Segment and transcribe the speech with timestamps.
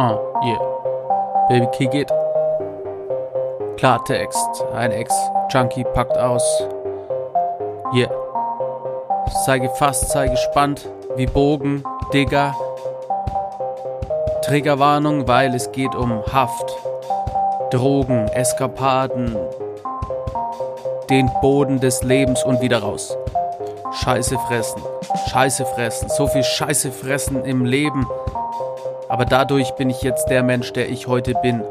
[0.00, 0.58] Uh, yeah.
[1.50, 2.10] Baby, kick it.
[3.76, 4.64] Klartext.
[4.72, 6.42] Ein Ex-Junkie packt aus.
[7.92, 8.10] Yeah.
[9.44, 10.88] Sei gefasst, sei gespannt.
[11.16, 11.84] Wie Bogen,
[12.14, 12.54] Digger.
[14.40, 16.74] Triggerwarnung, weil es geht um Haft.
[17.70, 19.36] Drogen, Eskapaden.
[21.10, 23.18] Den Boden des Lebens und wieder raus.
[23.92, 24.80] Scheiße fressen.
[25.28, 26.08] Scheiße fressen.
[26.08, 28.06] So viel Scheiße fressen im Leben.
[29.10, 31.62] Aber dadurch bin ich jetzt der Mensch, der ich heute bin.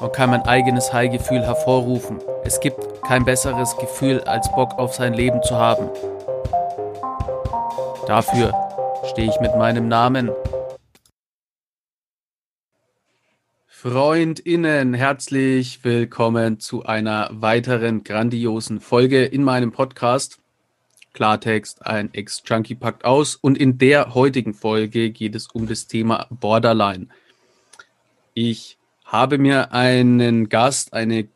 [0.00, 2.18] Und kann mein eigenes High-Gefühl hervorrufen.
[2.44, 5.88] Es gibt kein besseres Gefühl, als Bock auf sein Leben zu haben.
[8.06, 8.52] Dafür
[9.06, 10.30] stehe ich mit meinem Namen.
[13.66, 20.40] Freundinnen, herzlich willkommen zu einer weiteren grandiosen Folge in meinem Podcast.
[21.18, 23.34] Klartext, ein Ex-Junkie packt aus.
[23.34, 27.08] Und in der heutigen Folge geht es um das Thema Borderline.
[28.34, 31.26] Ich habe mir einen Gast, eine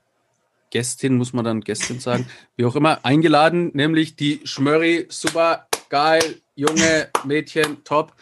[0.70, 6.36] Gästin, muss man dann Gästin sagen, wie auch immer, eingeladen, nämlich die Schmörri, super geil,
[6.54, 8.14] junge Mädchen, top.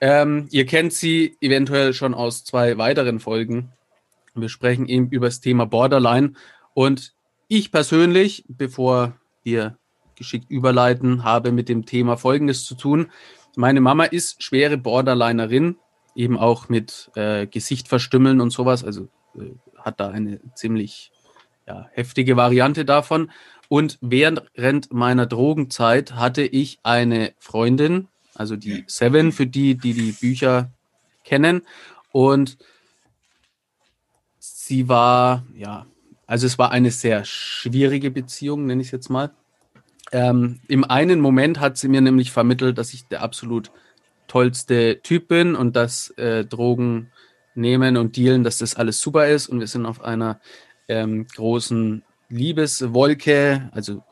[0.00, 3.70] Ähm, ihr kennt sie eventuell schon aus zwei weiteren Folgen.
[4.34, 6.32] Wir sprechen eben über das Thema Borderline.
[6.74, 7.14] Und
[7.46, 9.78] ich persönlich, bevor wir
[10.20, 13.10] geschickt überleiten, habe mit dem Thema Folgendes zu tun.
[13.56, 15.76] Meine Mama ist schwere Borderlinerin,
[16.14, 18.84] eben auch mit äh, Gesicht verstümmeln und sowas.
[18.84, 21.10] Also äh, hat da eine ziemlich
[21.66, 23.30] ja, heftige Variante davon.
[23.68, 30.12] Und während meiner Drogenzeit hatte ich eine Freundin, also die Seven, für die, die die
[30.12, 30.70] Bücher
[31.24, 31.62] kennen.
[32.12, 32.58] Und
[34.38, 35.86] sie war, ja,
[36.26, 39.30] also es war eine sehr schwierige Beziehung, nenne ich es jetzt mal.
[40.12, 43.70] Ähm, Im einen Moment hat sie mir nämlich vermittelt, dass ich der absolut
[44.26, 47.10] tollste Typ bin und dass äh, Drogen
[47.54, 49.48] nehmen und dealen, dass das alles super ist.
[49.48, 50.40] Und wir sind auf einer
[50.88, 54.02] ähm, großen Liebeswolke, also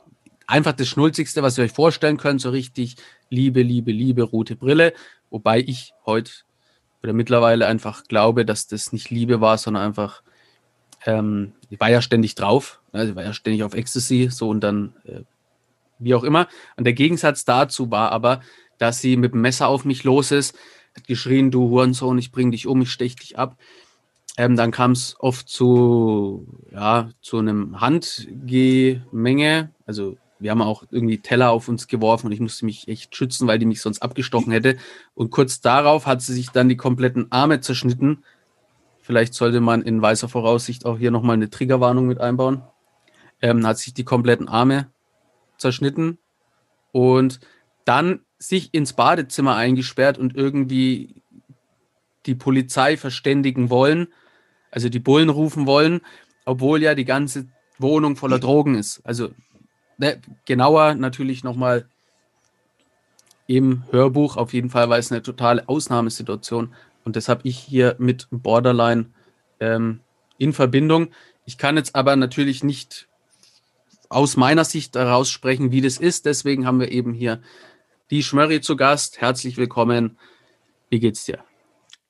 [0.46, 2.96] einfach das Schnulzigste, was ihr euch vorstellen könnt, so richtig
[3.30, 4.92] Liebe, Liebe, Liebe, rote Brille,
[5.30, 6.32] wobei ich heute
[7.02, 10.22] oder mittlerweile einfach glaube, dass das nicht Liebe war, sondern einfach,
[11.06, 14.60] ähm, ich war ja ständig drauf, also ich war ja ständig auf Ecstasy, so und
[14.60, 15.20] dann äh,
[15.98, 16.48] wie auch immer.
[16.76, 18.40] Und der Gegensatz dazu war aber,
[18.78, 20.56] dass sie mit dem Messer auf mich los ist,
[20.96, 23.56] hat geschrien, du Hurensohn, ich bring dich um, ich stech dich ab.
[24.36, 29.70] Ähm, dann kam es oft zu, ja, zu einem Handgemenge.
[29.84, 33.48] Also wir haben auch irgendwie Teller auf uns geworfen und ich musste mich echt schützen,
[33.48, 34.76] weil die mich sonst abgestochen hätte.
[35.14, 38.22] Und kurz darauf hat sie sich dann die kompletten Arme zerschnitten.
[39.00, 42.62] Vielleicht sollte man in weißer Voraussicht auch hier nochmal eine Triggerwarnung mit einbauen.
[43.42, 44.88] Ähm, hat sich die kompletten Arme
[45.58, 46.18] zerschnitten
[46.92, 47.40] und
[47.84, 51.22] dann sich ins Badezimmer eingesperrt und irgendwie
[52.26, 54.08] die Polizei verständigen wollen,
[54.70, 56.00] also die Bullen rufen wollen,
[56.44, 57.46] obwohl ja die ganze
[57.78, 59.00] Wohnung voller Drogen ist.
[59.04, 59.30] Also
[59.96, 61.88] ne, genauer natürlich nochmal
[63.46, 64.36] im Hörbuch.
[64.36, 69.06] Auf jeden Fall war es eine totale Ausnahmesituation und das habe ich hier mit Borderline
[69.60, 70.00] ähm,
[70.36, 71.08] in Verbindung.
[71.46, 73.07] Ich kann jetzt aber natürlich nicht
[74.08, 76.26] aus meiner Sicht daraus sprechen, wie das ist.
[76.26, 77.40] Deswegen haben wir eben hier
[78.10, 79.20] die Schmörri zu Gast.
[79.20, 80.18] Herzlich willkommen.
[80.90, 81.38] Wie geht's dir?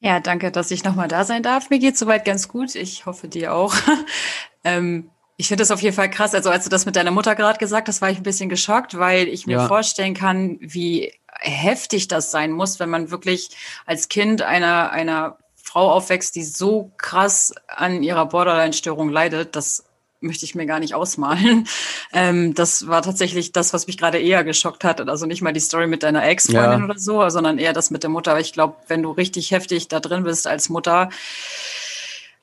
[0.00, 1.70] Ja, danke, dass ich nochmal da sein darf.
[1.70, 2.74] Mir geht's soweit ganz gut.
[2.76, 3.74] Ich hoffe dir auch.
[4.64, 6.34] ähm, ich finde das auf jeden Fall krass.
[6.34, 8.98] Also als du das mit deiner Mutter gerade gesagt hast, war ich ein bisschen geschockt,
[8.98, 9.68] weil ich mir ja.
[9.68, 13.50] vorstellen kann, wie heftig das sein muss, wenn man wirklich
[13.86, 19.54] als Kind einer, einer Frau aufwächst, die so krass an ihrer Borderline-Störung leidet.
[19.54, 19.84] Das
[20.20, 21.66] möchte ich mir gar nicht ausmalen.
[22.10, 25.06] Ähm, das war tatsächlich das, was mich gerade eher geschockt hat.
[25.10, 26.84] Also nicht mal die Story mit deiner Ex-Freundin ja.
[26.86, 28.30] oder so, sondern eher das mit der Mutter.
[28.30, 31.10] Aber ich glaube, wenn du richtig heftig da drin bist als Mutter,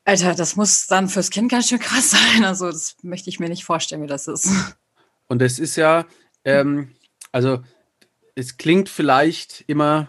[0.03, 2.45] Alter, das muss dann fürs Kind ganz schön krass sein.
[2.45, 4.51] Also das möchte ich mir nicht vorstellen, wie das ist.
[5.27, 6.05] Und es ist ja,
[6.43, 6.95] ähm,
[7.31, 7.63] also
[8.35, 10.07] es klingt vielleicht immer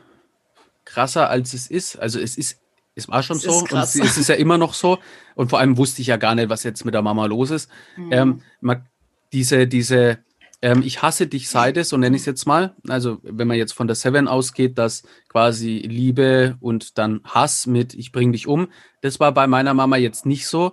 [0.84, 1.96] krasser, als es ist.
[1.96, 2.58] Also es ist
[2.96, 4.98] es war schon das so und es ist ja immer noch so.
[5.36, 7.70] Und vor allem wusste ich ja gar nicht, was jetzt mit der Mama los ist.
[7.96, 8.12] Mhm.
[8.12, 8.86] Ähm, man,
[9.32, 10.18] diese, diese,
[10.62, 12.74] ähm, ich hasse dich Seite, so nenne ich es jetzt mal.
[12.88, 17.94] Also, wenn man jetzt von der Seven ausgeht, dass quasi Liebe und dann Hass mit
[17.94, 18.68] ich bring dich um,
[19.02, 20.72] das war bei meiner Mama jetzt nicht so.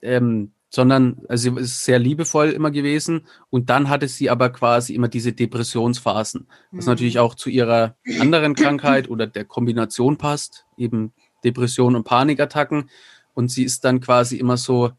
[0.00, 4.94] Ähm, sondern also sie ist sehr liebevoll immer gewesen und dann hatte sie aber quasi
[4.94, 6.90] immer diese Depressionsphasen, was mhm.
[6.90, 11.12] natürlich auch zu ihrer anderen Krankheit oder der Kombination passt, eben
[11.44, 12.90] Depressionen und Panikattacken.
[13.36, 14.92] Und sie ist dann quasi immer so,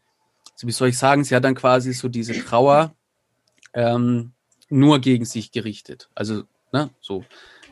[0.54, 2.94] so wie soll ich sagen, sie hat dann quasi so diese Trauer
[3.74, 4.30] ähm,
[4.70, 6.08] nur gegen sich gerichtet.
[6.14, 7.24] Also, ne, so.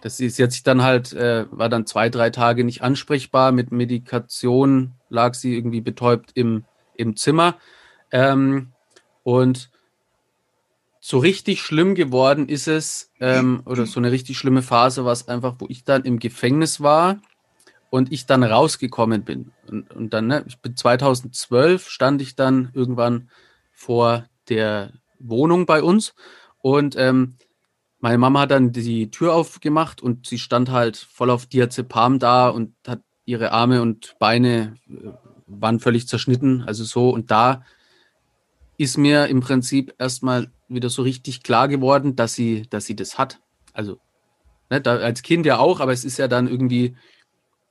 [0.03, 3.53] das ist jetzt dann halt, äh, war dann zwei, drei Tage nicht ansprechbar.
[3.53, 6.65] Mit Medikation lag sie irgendwie betäubt im,
[6.97, 7.59] im Zimmer.
[8.11, 8.73] Ähm,
[9.23, 9.71] und
[10.99, 15.29] so richtig schlimm geworden ist es, ähm, oder so eine richtig schlimme Phase war es
[15.29, 17.21] einfach, wo ich dann im Gefängnis war
[17.91, 19.53] und ich dann rausgekommen bin.
[19.69, 23.31] Und, und dann, ne, ich bin 2012, stand ich dann irgendwann
[23.73, 26.15] vor der Wohnung bei uns
[26.61, 27.37] und ähm,
[28.01, 32.49] meine Mama hat dann die Tür aufgemacht und sie stand halt voll auf Diazepam da
[32.49, 35.11] und hat ihre Arme und Beine äh,
[35.47, 37.11] waren völlig zerschnitten, also so.
[37.11, 37.65] Und da
[38.79, 43.19] ist mir im Prinzip erstmal wieder so richtig klar geworden, dass sie, dass sie das
[43.19, 43.41] hat.
[43.73, 43.99] Also
[44.71, 46.97] ne, da, als Kind ja auch, aber es ist ja dann irgendwie,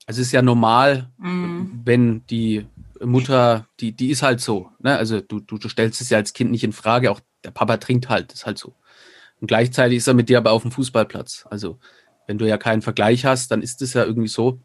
[0.05, 1.81] also es ist ja normal, mhm.
[1.83, 2.67] wenn die
[3.03, 4.69] Mutter, die, die ist halt so.
[4.79, 4.95] Ne?
[4.97, 7.77] Also du, du, du stellst es ja als Kind nicht in Frage, auch der Papa
[7.77, 8.75] trinkt halt, ist halt so.
[9.41, 11.45] Und gleichzeitig ist er mit dir aber auf dem Fußballplatz.
[11.49, 11.79] Also
[12.27, 14.59] wenn du ja keinen Vergleich hast, dann ist es ja irgendwie so.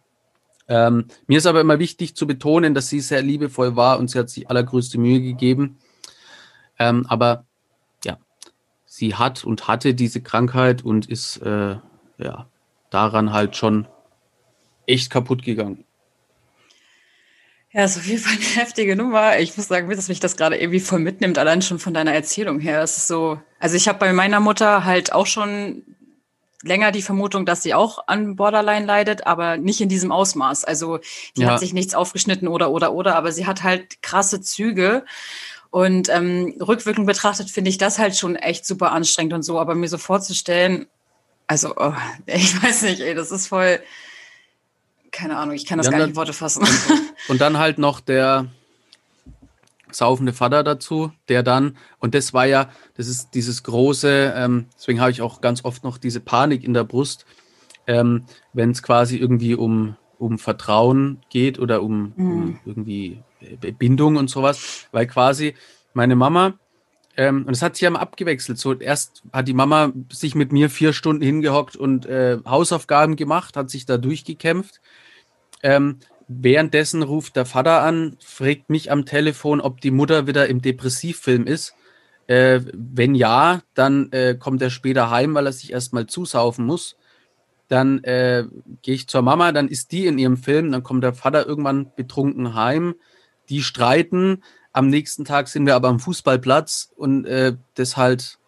[0.69, 4.19] Ähm, mir ist aber immer wichtig zu betonen, dass sie sehr liebevoll war und sie
[4.19, 5.79] hat sich allergrößte Mühe gegeben.
[6.79, 7.45] Ähm, aber
[8.05, 8.19] ja,
[8.87, 11.77] sie hat und hatte diese Krankheit und ist äh,
[12.19, 12.47] ja
[12.91, 13.89] daran halt schon
[14.91, 15.85] echt kaputt gegangen.
[17.73, 19.39] Ja, ist auf jeden Fall eine heftige Nummer.
[19.39, 22.59] Ich muss sagen, dass mich das gerade irgendwie voll mitnimmt, allein schon von deiner Erzählung
[22.59, 22.83] her.
[22.83, 25.83] Es ist so, also ich habe bei meiner Mutter halt auch schon
[26.63, 30.65] länger die Vermutung, dass sie auch an Borderline leidet, aber nicht in diesem Ausmaß.
[30.65, 30.99] Also
[31.37, 31.53] die ja.
[31.53, 35.05] hat sich nichts aufgeschnitten oder oder oder, aber sie hat halt krasse Züge.
[35.71, 39.61] Und ähm, rückwirkend betrachtet finde ich das halt schon echt super anstrengend und so.
[39.61, 40.87] Aber mir so vorzustellen,
[41.47, 41.95] also oh,
[42.27, 43.81] ich weiß nicht, ey, das ist voll
[45.11, 46.63] keine Ahnung, ich kann das ja, gar nicht in Worte fassen.
[46.63, 48.47] Und, und, dann halt noch der
[49.91, 55.01] saufende Vater dazu, der dann, und das war ja, das ist dieses große, ähm, deswegen
[55.01, 57.27] habe ich auch ganz oft noch diese Panik in der Brust,
[57.87, 62.33] ähm, wenn es quasi irgendwie um, um Vertrauen geht oder um, mhm.
[62.33, 63.23] um irgendwie
[63.79, 65.55] Bindung und sowas, weil quasi
[65.93, 66.55] meine Mama,
[67.21, 68.59] ähm, und es hat sich ja mal abgewechselt.
[68.59, 73.59] So erst hat die Mama sich mit mir vier Stunden hingehockt und äh, Hausaufgaben gemacht,
[73.59, 74.81] hat sich da durchgekämpft.
[75.63, 80.63] Ähm, währenddessen ruft der Vater an, fragt mich am Telefon, ob die Mutter wieder im
[80.63, 81.75] Depressivfilm ist.
[82.27, 86.97] Äh, wenn ja, dann äh, kommt er später heim, weil er sich erstmal zusaufen muss.
[87.69, 88.47] Dann äh,
[88.81, 91.93] gehe ich zur Mama, dann ist die in ihrem Film, dann kommt der Vater irgendwann
[91.95, 92.95] betrunken heim.
[93.51, 94.43] Die streiten.
[94.73, 98.39] Am nächsten Tag sind wir aber am Fußballplatz und äh, das halt,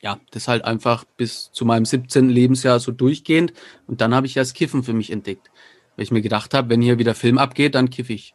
[0.00, 2.30] ja, das halt einfach bis zu meinem 17.
[2.30, 3.52] Lebensjahr so durchgehend.
[3.86, 5.50] Und dann habe ich das Kiffen für mich entdeckt.
[5.96, 8.34] Weil ich mir gedacht habe, wenn hier wieder Film abgeht, dann kiff ich.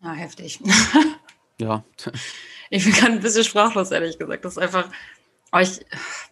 [0.00, 0.60] Ah, heftig.
[1.58, 1.84] ja.
[2.70, 4.44] Ich bin gerade ein bisschen sprachlos, ehrlich gesagt.
[4.44, 4.88] Das ist einfach.
[5.52, 5.84] Oh, ich,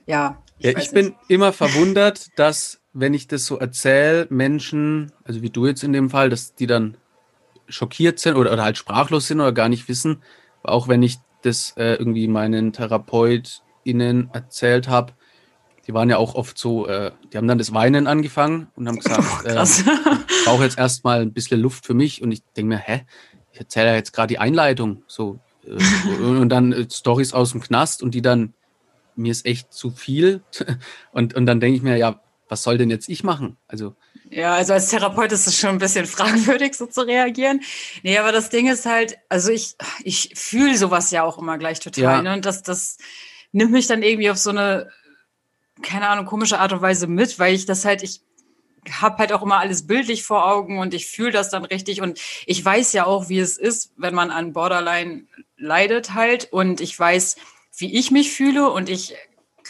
[0.06, 0.42] ja.
[0.58, 5.50] Ich, ja, ich bin immer verwundert, dass, wenn ich das so erzähle, Menschen, also wie
[5.50, 6.96] du jetzt in dem Fall, dass die dann
[7.72, 10.22] schockiert sind oder, oder halt sprachlos sind oder gar nicht wissen.
[10.62, 15.12] Auch wenn ich das äh, irgendwie meinen TherapeutInnen erzählt habe,
[15.86, 18.98] die waren ja auch oft so, äh, die haben dann das Weinen angefangen und haben
[18.98, 22.22] gesagt, oh, äh, ich brauche jetzt erstmal ein bisschen Luft für mich.
[22.22, 23.02] Und ich denke mir, hä,
[23.52, 25.02] ich erzähle ja jetzt gerade die Einleitung.
[25.06, 28.54] So, äh, und dann äh, Stories aus dem Knast und die dann,
[29.16, 30.42] mir ist echt zu viel.
[31.12, 32.20] und, und dann denke ich mir, ja,
[32.52, 33.56] was soll denn jetzt ich machen?
[33.66, 33.96] Also.
[34.30, 37.62] Ja, also als Therapeut ist es schon ein bisschen fragwürdig, so zu reagieren.
[38.02, 41.80] Nee, aber das Ding ist halt, also ich, ich fühle sowas ja auch immer gleich
[41.80, 42.02] total.
[42.02, 42.22] Ja.
[42.22, 42.34] Ne?
[42.34, 42.98] Und das, das
[43.52, 44.90] nimmt mich dann irgendwie auf so eine
[45.82, 48.20] keine Ahnung, komische Art und Weise mit, weil ich das halt, ich
[48.90, 52.20] habe halt auch immer alles bildlich vor Augen und ich fühle das dann richtig und
[52.46, 55.24] ich weiß ja auch, wie es ist, wenn man an Borderline
[55.56, 57.36] leidet halt und ich weiß,
[57.76, 59.14] wie ich mich fühle und ich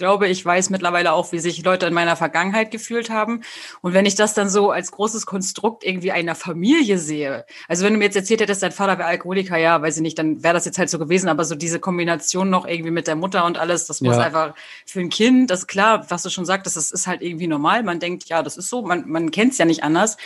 [0.03, 3.43] glaube, ich weiß mittlerweile auch, wie sich Leute in meiner Vergangenheit gefühlt haben.
[3.83, 7.93] Und wenn ich das dann so als großes Konstrukt irgendwie einer Familie sehe, also wenn
[7.93, 10.55] du mir jetzt erzählt hättest, dein Vater wäre Alkoholiker, ja, weiß ich nicht, dann wäre
[10.55, 11.29] das jetzt halt so gewesen.
[11.29, 14.25] Aber so diese Kombination noch irgendwie mit der Mutter und alles, das muss ja.
[14.25, 14.57] einfach
[14.87, 17.85] für ein Kind, das ist klar, was du schon sagtest, das ist halt irgendwie normal.
[17.85, 20.17] Man denkt, ja, das ist so, man, man kennt es ja nicht anders.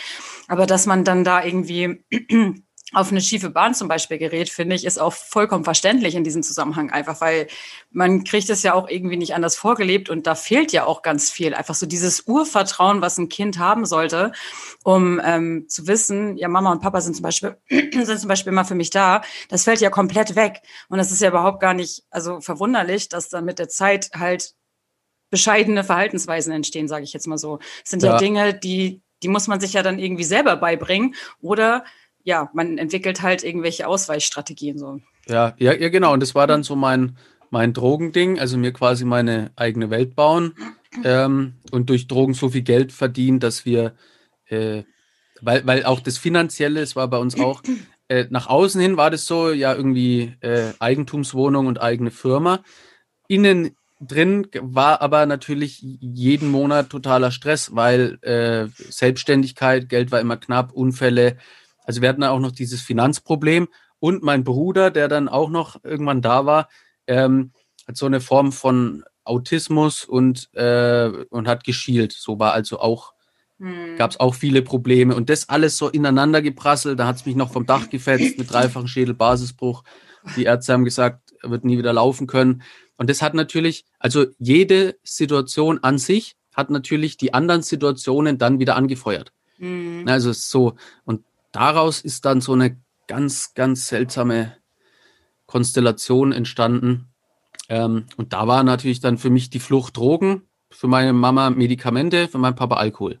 [0.47, 2.03] Aber dass man dann da irgendwie
[2.93, 6.41] auf eine schiefe Bahn zum Beispiel gerät, finde ich, ist auch vollkommen verständlich in diesem
[6.41, 7.47] Zusammenhang einfach, weil
[7.91, 11.29] man kriegt es ja auch irgendwie nicht anders vorgelebt und da fehlt ja auch ganz
[11.29, 11.53] viel.
[11.53, 14.31] Einfach so dieses Urvertrauen, was ein Kind haben sollte,
[14.83, 18.63] um ähm, zu wissen, ja, Mama und Papa sind zum Beispiel, sind zum Beispiel immer
[18.63, 19.21] für mich da.
[19.49, 20.61] Das fällt ja komplett weg.
[20.87, 24.53] Und das ist ja überhaupt gar nicht, also verwunderlich, dass dann mit der Zeit halt
[25.29, 27.57] bescheidene Verhaltensweisen entstehen, sage ich jetzt mal so.
[27.57, 28.13] Das sind ja.
[28.13, 31.83] ja Dinge, die, die muss man sich ja dann irgendwie selber beibringen oder
[32.27, 34.99] ja, man entwickelt halt irgendwelche Ausweichstrategien so.
[35.29, 36.11] Ja, ja, ja, genau.
[36.11, 37.15] Und das war dann so mein,
[37.51, 40.53] mein Drogending, also mir quasi meine eigene Welt bauen.
[41.05, 43.95] ähm, und durch Drogen so viel Geld verdient, dass wir,
[44.47, 44.83] äh,
[45.39, 47.61] weil, weil auch das Finanzielle, es war bei uns auch,
[48.09, 52.61] äh, nach außen hin war das so, ja, irgendwie äh, Eigentumswohnung und eigene Firma.
[53.29, 60.35] Innen drin war aber natürlich jeden Monat totaler Stress, weil äh, Selbstständigkeit, Geld war immer
[60.35, 61.37] knapp, Unfälle.
[61.87, 63.69] Also wir hatten auch noch dieses Finanzproblem.
[63.99, 66.69] Und mein Bruder, der dann auch noch irgendwann da war,
[67.07, 67.51] ähm,
[67.87, 72.11] hat so eine Form von Autismus und, äh, und hat geschielt.
[72.11, 73.13] So war also auch,
[73.59, 73.95] hm.
[73.97, 75.15] gab es auch viele Probleme.
[75.15, 76.99] Und das alles so ineinander geprasselt.
[76.99, 79.83] Da hat es mich noch vom Dach gefetzt mit dreifachen Schädelbasisbruch.
[80.35, 82.61] Die Ärzte haben gesagt, er wird nie wieder laufen können.
[82.97, 88.59] Und das hat natürlich, also jede Situation an sich hat natürlich die anderen Situationen dann
[88.59, 89.31] wieder angefeuert.
[89.57, 90.03] Mhm.
[90.07, 90.75] Also so,
[91.05, 91.23] und
[91.57, 94.55] daraus ist dann so eine ganz, ganz seltsame
[95.45, 97.09] Konstellation entstanden.
[97.69, 102.27] Ähm, und da war natürlich dann für mich die Flucht Drogen, für meine Mama Medikamente,
[102.27, 103.19] für meinen Papa Alkohol.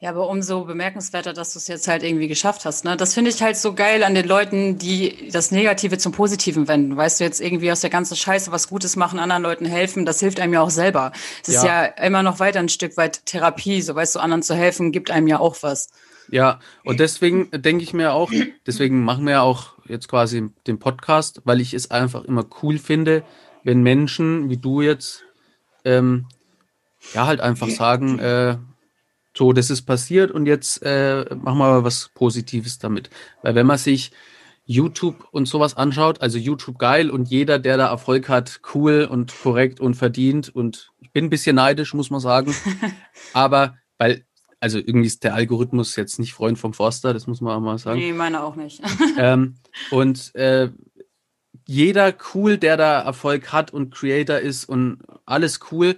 [0.00, 2.84] Ja, aber umso bemerkenswerter, dass du es jetzt halt irgendwie geschafft hast.
[2.84, 2.96] Ne?
[2.96, 6.96] Das finde ich halt so geil an den Leuten, die das Negative zum Positiven wenden.
[6.96, 10.20] Weißt du, jetzt irgendwie aus der ganzen Scheiße was Gutes machen, anderen Leuten helfen, das
[10.20, 11.10] hilft einem ja auch selber.
[11.42, 11.58] Es ja.
[11.58, 13.82] ist ja immer noch weiter ein Stück weit Therapie.
[13.82, 15.88] So weißt du, anderen zu helfen, gibt einem ja auch was.
[16.30, 18.30] Ja, und deswegen denke ich mir auch,
[18.66, 22.78] deswegen machen wir ja auch jetzt quasi den Podcast, weil ich es einfach immer cool
[22.78, 23.24] finde,
[23.64, 25.24] wenn Menschen wie du jetzt
[25.84, 26.26] ähm,
[27.14, 28.58] ja halt einfach sagen, äh,
[29.36, 33.08] so, das ist passiert und jetzt äh, machen wir mal was Positives damit.
[33.42, 34.10] Weil wenn man sich
[34.64, 39.32] YouTube und sowas anschaut, also YouTube geil und jeder, der da Erfolg hat, cool und
[39.34, 42.54] korrekt und verdient und ich bin ein bisschen neidisch, muss man sagen.
[43.32, 44.24] Aber weil,
[44.60, 47.78] also irgendwie ist der Algorithmus jetzt nicht Freund vom Forster, das muss man auch mal
[47.78, 47.98] sagen.
[47.98, 48.82] Nee, meine auch nicht.
[49.18, 49.56] ähm,
[49.90, 50.70] und äh,
[51.66, 55.96] jeder cool, der da Erfolg hat und Creator ist und alles cool,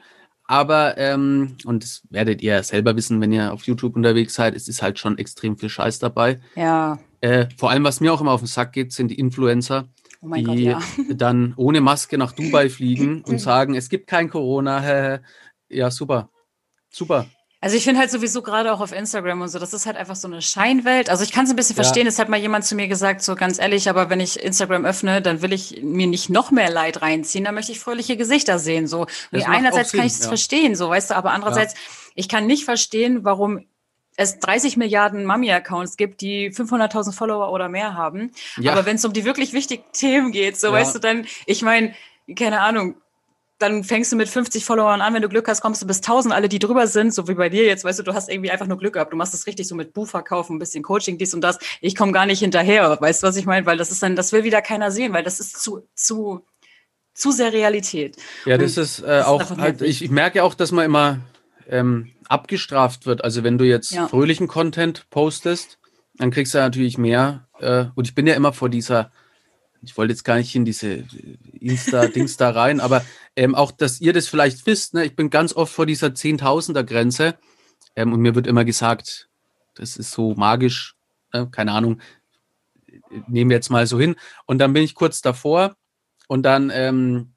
[0.51, 4.67] aber, ähm, und das werdet ihr selber wissen, wenn ihr auf YouTube unterwegs seid, es
[4.67, 6.41] ist halt schon extrem viel Scheiß dabei.
[6.57, 6.99] Ja.
[7.21, 9.89] Äh, vor allem, was mir auch immer auf den Sack geht, sind die Influencer,
[10.21, 10.81] oh die Gott, ja.
[11.15, 15.21] dann ohne Maske nach Dubai fliegen und sagen, es gibt kein Corona.
[15.69, 16.31] ja, super.
[16.91, 17.27] Super.
[17.63, 20.17] Also ich finde halt sowieso gerade auch auf Instagram und so, das ist halt einfach
[20.17, 21.11] so eine Scheinwelt.
[21.11, 21.83] Also ich kann es ein bisschen ja.
[21.83, 22.07] verstehen.
[22.07, 25.21] Es hat mal jemand zu mir gesagt, so ganz ehrlich, aber wenn ich Instagram öffne,
[25.21, 27.45] dann will ich mir nicht noch mehr Leid reinziehen.
[27.45, 28.87] Da möchte ich fröhliche Gesichter sehen.
[28.87, 29.07] So.
[29.31, 30.29] Und einerseits kann ich es ja.
[30.29, 31.81] verstehen, so weißt du, aber andererseits, ja.
[32.15, 33.67] ich kann nicht verstehen, warum
[34.17, 38.33] es 30 Milliarden Mami-Accounts gibt, die 500.000 Follower oder mehr haben.
[38.67, 41.95] Aber wenn es um die wirklich wichtigen Themen geht, so weißt du, dann, ich meine,
[42.37, 42.97] keine Ahnung,
[43.61, 46.35] dann fängst du mit 50 Followern an, wenn du Glück hast, kommst du bis 1000,
[46.35, 48.67] alle, die drüber sind, so wie bei dir jetzt, weißt du, du hast irgendwie einfach
[48.67, 49.13] nur Glück gehabt.
[49.13, 51.59] Du machst das richtig so mit Buchverkaufen, ein bisschen Coaching, dies und das.
[51.83, 53.67] Ich komme gar nicht hinterher, weißt du, was ich meine?
[53.67, 56.47] Weil das ist dann, das will wieder keiner sehen, weil das ist zu, zu,
[57.13, 58.17] zu sehr Realität.
[58.47, 60.87] Ja, das und ist, äh, das auch, ist halt, ich, ich merke auch, dass man
[60.87, 61.19] immer
[61.69, 63.23] ähm, abgestraft wird.
[63.23, 64.09] Also wenn du jetzt ja.
[64.09, 65.79] fröhlichen Content postest,
[66.15, 67.47] dann kriegst du natürlich mehr.
[67.59, 69.13] Äh, und ich bin ja immer vor dieser
[69.83, 71.05] ich wollte jetzt gar nicht in diese
[71.59, 73.05] Insta-Dings da rein, aber
[73.37, 75.05] ähm, auch, dass ihr das vielleicht wisst, ne?
[75.05, 77.39] ich bin ganz oft vor dieser Zehntausender-Grenze
[77.97, 79.29] ähm, und mir wird immer gesagt,
[79.75, 80.97] das ist so magisch,
[81.33, 82.01] äh, keine Ahnung,
[83.29, 84.17] nehmen wir jetzt mal so hin.
[84.47, 85.77] Und dann bin ich kurz davor
[86.29, 87.33] und dann ähm,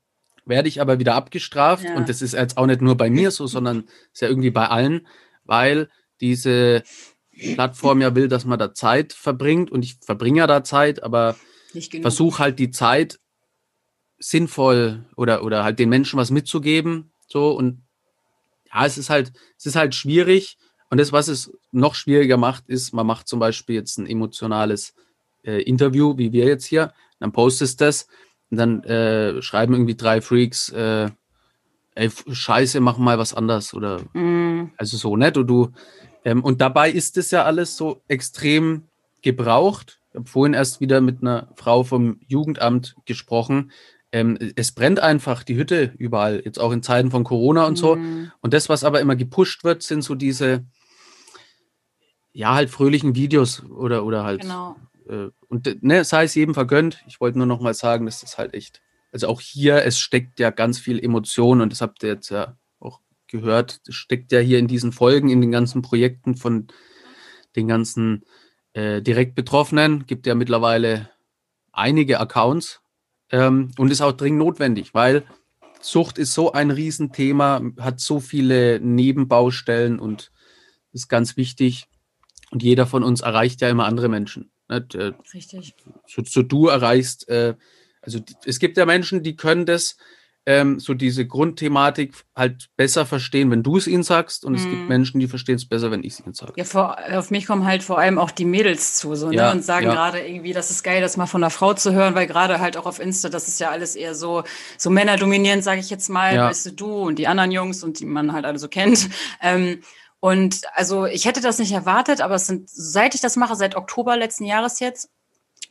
[0.45, 1.95] werde ich aber wieder abgestraft ja.
[1.95, 4.67] und das ist jetzt auch nicht nur bei mir so, sondern ist ja irgendwie bei
[4.67, 5.07] allen,
[5.45, 6.83] weil diese
[7.55, 11.35] Plattform ja will, dass man da Zeit verbringt und ich verbringe ja da Zeit, aber
[12.01, 13.20] versuche halt die Zeit
[14.20, 17.12] sinnvoll oder, oder halt den Menschen was mitzugeben.
[17.27, 17.84] So und
[18.74, 20.58] ja, es ist halt, es ist halt schwierig.
[20.89, 24.94] Und das, was es noch schwieriger macht, ist, man macht zum Beispiel jetzt ein emotionales
[25.44, 28.08] äh, Interview, wie wir jetzt hier, dann postest das
[28.51, 31.10] und dann äh, schreiben irgendwie drei Freaks, äh,
[31.96, 34.74] ey, scheiße, mach mal was anders oder mm.
[34.77, 35.38] also so, nett.
[35.38, 35.72] Und du,
[36.24, 38.84] ähm, und dabei ist es ja alles so extrem
[39.24, 43.72] gebraucht habe vorhin erst wieder mit einer Frau vom Jugendamt gesprochen.
[44.12, 47.96] Ähm, es brennt einfach die Hütte überall, jetzt auch in Zeiten von Corona und so.
[47.96, 48.32] Mhm.
[48.41, 50.65] Und das, was aber immer gepusht wird, sind so diese,
[52.32, 54.41] ja, halt fröhlichen Videos oder, oder halt.
[54.41, 54.75] Genau.
[55.08, 57.03] Äh, und ne, sei es jedem vergönnt.
[57.08, 60.39] Ich wollte nur noch mal sagen, dass das halt echt, also auch hier, es steckt
[60.39, 64.39] ja ganz viel Emotion und das habt ihr jetzt ja auch gehört, es steckt ja
[64.39, 66.67] hier in diesen Folgen, in den ganzen Projekten von
[67.55, 68.24] den ganzen
[68.74, 70.06] äh, direkt Betroffenen.
[70.06, 71.10] Gibt ja mittlerweile
[71.72, 72.82] einige Accounts
[73.32, 75.24] ähm, und ist auch dringend notwendig, weil
[75.82, 80.32] Sucht ist so ein Riesenthema, hat so viele Nebenbaustellen und
[80.94, 81.88] ist ganz wichtig.
[82.51, 84.51] Und jeder von uns erreicht ja immer andere Menschen.
[84.70, 84.96] Nicht?
[84.96, 85.75] Äh, Richtig.
[86.08, 87.56] So, so, du erreichst, äh,
[88.01, 89.98] also es gibt ja Menschen, die können das
[90.45, 94.43] ähm, so diese Grundthematik halt besser verstehen, wenn du es ihnen sagst.
[94.43, 94.57] Und mhm.
[94.57, 94.88] es gibt mhm.
[94.88, 96.53] Menschen, die verstehen es besser, wenn ich es ihnen sage.
[96.57, 99.35] Ja, vor, auf mich kommen halt vor allem auch die Mädels zu so, ne?
[99.35, 99.93] Ja, und sagen ja.
[99.93, 102.75] gerade irgendwie, das ist geil, das mal von einer Frau zu hören, weil gerade halt
[102.75, 104.43] auch auf Insta, das ist ja alles eher so,
[104.77, 106.50] so männerdominierend, sage ich jetzt mal, ja.
[106.50, 109.09] weißt du, du und die anderen Jungs und die man halt alle so kennt.
[109.41, 109.79] Ähm,
[110.19, 113.75] und also ich hätte das nicht erwartet, aber es sind, seit ich das mache, seit
[113.75, 115.09] Oktober letzten Jahres jetzt,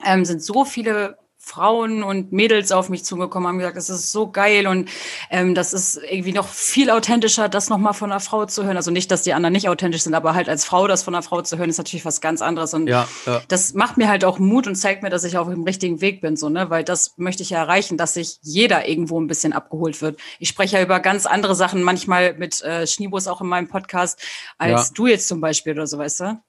[0.04, 4.30] ähm, sind so viele Frauen und Mädels auf mich zugekommen, haben gesagt, das ist so
[4.30, 4.88] geil und
[5.28, 8.76] ähm, das ist irgendwie noch viel authentischer, das nochmal von einer Frau zu hören.
[8.76, 11.22] Also nicht, dass die anderen nicht authentisch sind, aber halt als Frau das von einer
[11.22, 12.74] Frau zu hören, ist natürlich was ganz anderes.
[12.74, 13.42] Und ja, ja.
[13.48, 16.20] das macht mir halt auch Mut und zeigt mir, dass ich auf dem richtigen Weg
[16.20, 16.70] bin, so, ne?
[16.70, 20.20] Weil das möchte ich ja erreichen, dass sich jeder irgendwo ein bisschen abgeholt wird.
[20.38, 24.20] Ich spreche ja über ganz andere Sachen, manchmal mit äh, Schneebus auch in meinem Podcast,
[24.58, 24.94] als ja.
[24.94, 26.42] du jetzt zum Beispiel oder so, weißt du?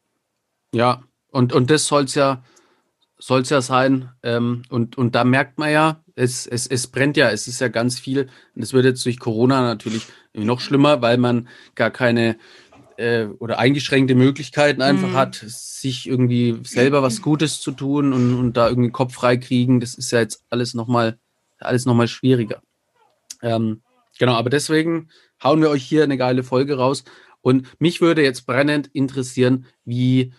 [0.72, 2.44] Ja, und, und das soll's ja
[3.24, 4.10] soll es ja sein.
[4.22, 7.70] Ähm, und, und da merkt man ja, es, es, es brennt ja, es ist ja
[7.70, 8.28] ganz viel.
[8.54, 12.36] Und es wird jetzt durch Corona natürlich noch schlimmer, weil man gar keine
[12.98, 15.14] äh, oder eingeschränkte Möglichkeiten einfach mhm.
[15.14, 19.80] hat, sich irgendwie selber was Gutes zu tun und, und da irgendwie Kopf frei kriegen.
[19.80, 21.18] Das ist ja jetzt alles nochmal
[21.60, 22.62] alles noch schwieriger.
[23.42, 23.84] Ähm,
[24.20, 25.08] genau, aber deswegen
[25.42, 27.06] hauen wir euch hier eine geile Folge raus.
[27.40, 30.34] Und mich würde jetzt brennend interessieren, wie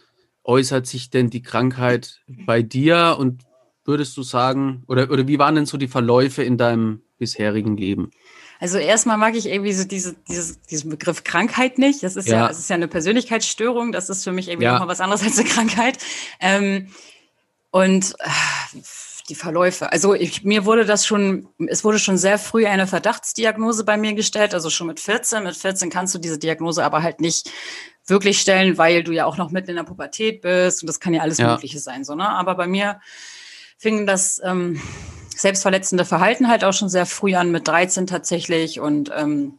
[0.44, 3.42] äußert sich denn die Krankheit bei dir und
[3.84, 8.10] würdest du sagen, oder, oder wie waren denn so die Verläufe in deinem bisherigen Leben?
[8.60, 12.02] Also erstmal mag ich irgendwie so diese, dieses, diesen Begriff Krankheit nicht.
[12.02, 13.92] Das ist ja, ja, das ist ja eine Persönlichkeitsstörung.
[13.92, 14.72] Das ist für mich irgendwie ja.
[14.72, 15.98] nochmal was anderes als eine Krankheit.
[16.40, 16.88] Ähm,
[17.70, 18.78] und äh,
[19.28, 19.90] die Verläufe.
[19.90, 24.14] Also ich, mir wurde das schon, es wurde schon sehr früh eine Verdachtsdiagnose bei mir
[24.14, 25.42] gestellt, also schon mit 14.
[25.42, 27.50] Mit 14 kannst du diese Diagnose aber halt nicht
[28.06, 31.14] wirklich stellen, weil du ja auch noch mitten in der Pubertät bist und das kann
[31.14, 31.52] ja alles ja.
[31.52, 32.04] Mögliche sein.
[32.04, 32.28] So, ne?
[32.28, 33.00] Aber bei mir
[33.78, 34.80] fing das ähm,
[35.34, 38.80] selbstverletzende Verhalten halt auch schon sehr früh an, mit 13 tatsächlich.
[38.80, 39.58] Und ähm,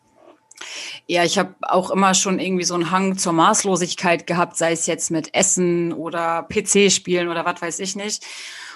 [1.07, 4.87] ja, ich habe auch immer schon irgendwie so einen Hang zur Maßlosigkeit gehabt, sei es
[4.87, 8.25] jetzt mit Essen oder PC-Spielen oder was weiß ich nicht.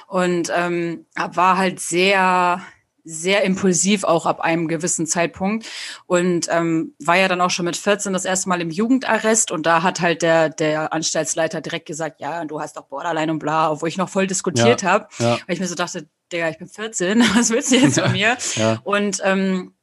[0.07, 2.61] Und ähm, war halt sehr
[3.09, 5.67] sehr impulsiv auch ab einem gewissen Zeitpunkt
[6.05, 9.65] und ähm, war ja dann auch schon mit 14 das erste Mal im Jugendarrest und
[9.65, 13.71] da hat halt der der Anstaltsleiter direkt gesagt, ja, du hast doch Borderline und bla,
[13.71, 15.37] obwohl ich noch voll diskutiert ja, habe, ja.
[15.45, 18.37] weil ich mir so dachte, Digga, ich bin 14, was willst du jetzt von mir?
[18.83, 19.73] Und ähm,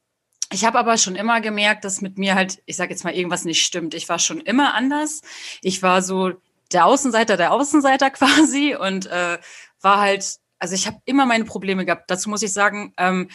[0.53, 3.45] ich habe aber schon immer gemerkt, dass mit mir halt, ich sage jetzt mal, irgendwas
[3.45, 3.95] nicht stimmt.
[3.95, 5.23] Ich war schon immer anders.
[5.61, 6.33] Ich war so
[6.73, 9.39] der Außenseiter der Außenseiter quasi und äh,
[9.81, 12.11] war halt also ich habe immer meine Probleme gehabt.
[12.11, 13.29] Dazu muss ich sagen, ähm,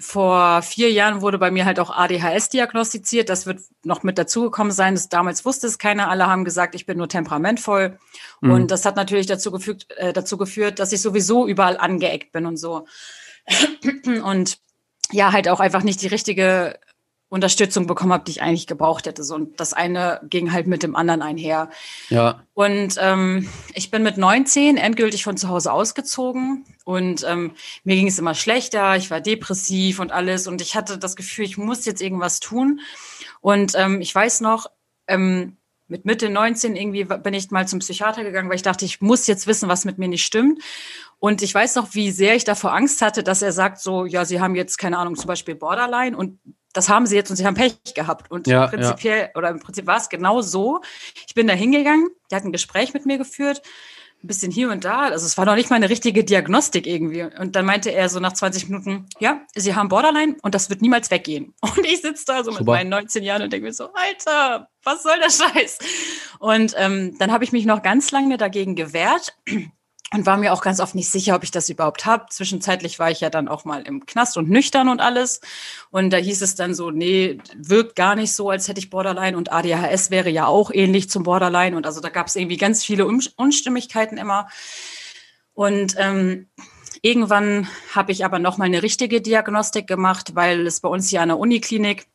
[0.00, 3.28] vor vier Jahren wurde bei mir halt auch ADHS diagnostiziert.
[3.28, 4.94] Das wird noch mit dazugekommen sein.
[4.94, 6.08] Das, damals wusste es keiner.
[6.08, 7.98] Alle haben gesagt, ich bin nur temperamentvoll.
[8.40, 8.50] Mhm.
[8.50, 12.46] Und das hat natürlich dazu gefügt, äh, dazu geführt, dass ich sowieso überall angeeckt bin
[12.46, 12.86] und so.
[14.24, 14.58] Und
[15.12, 16.78] ja, halt auch einfach nicht die richtige
[17.30, 19.22] Unterstützung bekommen habe, die ich eigentlich gebraucht hätte.
[19.22, 21.70] So, und das eine ging halt mit dem anderen einher.
[22.08, 22.42] Ja.
[22.54, 27.52] Und ähm, ich bin mit 19 endgültig von zu Hause ausgezogen und ähm,
[27.84, 28.96] mir ging es immer schlechter.
[28.96, 32.80] Ich war depressiv und alles und ich hatte das Gefühl, ich muss jetzt irgendwas tun.
[33.40, 34.66] Und ähm, ich weiß noch,
[35.06, 39.00] ähm, mit Mitte 19 irgendwie bin ich mal zum Psychiater gegangen, weil ich dachte, ich
[39.00, 40.62] muss jetzt wissen, was mit mir nicht stimmt.
[41.18, 44.24] Und ich weiß noch, wie sehr ich davor Angst hatte, dass er sagt so, ja,
[44.24, 46.38] Sie haben jetzt keine Ahnung, zum Beispiel Borderline und
[46.72, 48.30] das haben sie jetzt und sie haben Pech gehabt.
[48.30, 49.28] Und ja, prinzipiell, ja.
[49.34, 50.80] oder im Prinzip war es genau so.
[51.26, 53.62] Ich bin da hingegangen, der hat ein Gespräch mit mir geführt,
[54.22, 55.00] ein bisschen hier und da.
[55.00, 57.22] Also es war noch nicht mal eine richtige Diagnostik irgendwie.
[57.22, 60.82] Und dann meinte er so nach 20 Minuten, ja, sie haben Borderline und das wird
[60.82, 61.54] niemals weggehen.
[61.62, 62.58] Und ich sitze da so Super.
[62.58, 65.78] mit meinen 19 Jahren und denke mir so, Alter, was soll der Scheiß?
[66.38, 69.34] Und ähm, dann habe ich mich noch ganz lange dagegen gewehrt
[70.12, 72.26] und war mir auch ganz oft nicht sicher, ob ich das überhaupt habe.
[72.30, 75.40] Zwischenzeitlich war ich ja dann auch mal im Knast und nüchtern und alles.
[75.90, 79.36] Und da hieß es dann so, nee, wirkt gar nicht so, als hätte ich Borderline
[79.36, 81.76] und ADHS wäre ja auch ähnlich zum Borderline.
[81.76, 84.48] Und also da gab es irgendwie ganz viele Unstimmigkeiten immer.
[85.52, 86.48] Und ähm,
[87.02, 91.22] irgendwann habe ich aber noch mal eine richtige Diagnostik gemacht, weil es bei uns hier
[91.22, 92.06] an der Uniklinik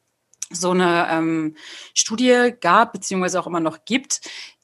[0.51, 1.55] so eine ähm,
[1.93, 4.21] Studie gab, beziehungsweise auch immer noch gibt,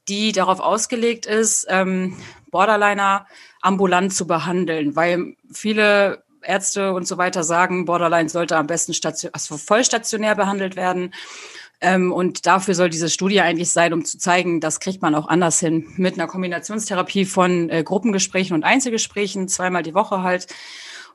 [0.07, 2.17] die darauf ausgelegt ist, ähm,
[2.49, 3.27] Borderliner
[3.61, 9.31] ambulant zu behandeln, weil viele Ärzte und so weiter sagen, Borderline sollte am besten station
[9.33, 11.13] also vollstationär behandelt werden.
[11.79, 15.27] Ähm, und dafür soll diese Studie eigentlich sein, um zu zeigen, das kriegt man auch
[15.27, 15.87] anders hin.
[15.97, 20.47] Mit einer Kombinationstherapie von äh, Gruppengesprächen und Einzelgesprächen, zweimal die Woche halt.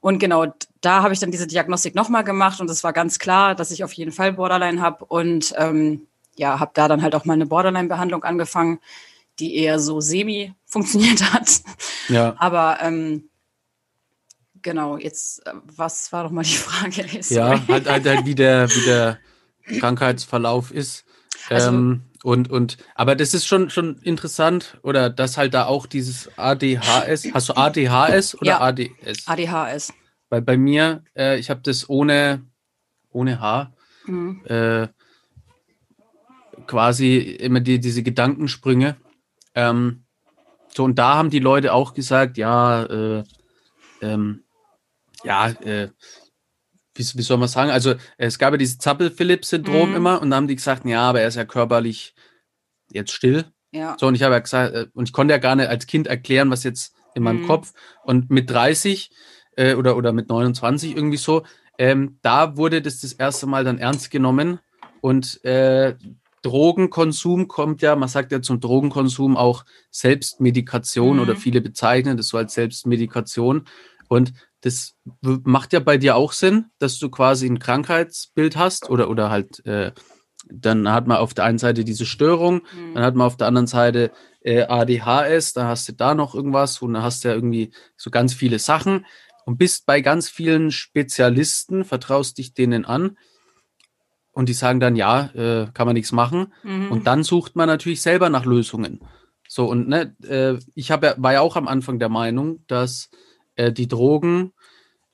[0.00, 0.46] Und genau,
[0.80, 3.84] da habe ich dann diese Diagnostik nochmal gemacht und es war ganz klar, dass ich
[3.84, 5.04] auf jeden Fall Borderline habe.
[5.04, 8.78] Und ähm, ja, habe da dann halt auch mal eine Borderline-Behandlung angefangen,
[9.38, 11.60] die eher so semi funktioniert hat.
[12.08, 12.34] Ja.
[12.38, 13.28] Aber ähm,
[14.66, 17.06] Genau, jetzt, äh, was war doch mal die Frage?
[17.28, 19.18] ja, halt, halt, halt wie, der, wie der
[19.78, 21.04] Krankheitsverlauf ist.
[21.48, 25.86] Also, ähm, und, und, aber das ist schon, schon interessant, oder dass halt da auch
[25.86, 29.28] dieses ADHS, hast du ADHS oder ja, ADS?
[29.28, 29.92] ADHS.
[30.30, 32.44] Weil bei mir, äh, ich habe das ohne,
[33.12, 33.72] ohne H,
[34.06, 34.44] mhm.
[34.46, 34.88] äh,
[36.66, 38.96] quasi immer die, diese Gedankensprünge.
[39.54, 40.04] Ähm,
[40.68, 43.24] so, und da haben die Leute auch gesagt, ja, äh,
[44.02, 44.44] ähm,
[45.24, 45.88] ja, äh,
[46.94, 47.70] wie, wie, soll man sagen?
[47.70, 49.96] Also es gab ja dieses Zappel-Philipp-Syndrom mhm.
[49.96, 52.14] immer und dann haben die gesagt, ja, aber er ist ja körperlich
[52.90, 53.46] jetzt still.
[53.72, 53.96] Ja.
[53.98, 56.06] So, und ich habe ja gesagt, äh, und ich konnte ja gar nicht als Kind
[56.06, 57.46] erklären, was jetzt in meinem mhm.
[57.46, 57.72] Kopf.
[58.04, 59.10] Und mit 30
[59.56, 61.44] äh, oder, oder mit 29 irgendwie so,
[61.78, 64.60] ähm, da wurde das das erste Mal dann ernst genommen.
[65.00, 65.94] Und äh,
[66.46, 71.22] Drogenkonsum kommt ja, man sagt ja zum Drogenkonsum auch Selbstmedikation mhm.
[71.22, 73.64] oder viele bezeichnen das so als Selbstmedikation.
[74.08, 79.10] Und das macht ja bei dir auch Sinn, dass du quasi ein Krankheitsbild hast oder,
[79.10, 79.90] oder halt, äh,
[80.48, 82.94] dann hat man auf der einen Seite diese Störung, mhm.
[82.94, 86.80] dann hat man auf der anderen Seite äh, ADHS, dann hast du da noch irgendwas
[86.80, 89.04] und dann hast du ja irgendwie so ganz viele Sachen
[89.46, 93.16] und bist bei ganz vielen Spezialisten, vertraust dich denen an
[94.36, 96.52] und die sagen dann, ja, äh, kann man nichts machen.
[96.62, 96.92] Mhm.
[96.92, 99.00] Und dann sucht man natürlich selber nach Lösungen.
[99.48, 103.08] So, und ne, äh, ich hab war ja auch am Anfang der Meinung, dass
[103.54, 104.52] äh, die Drogen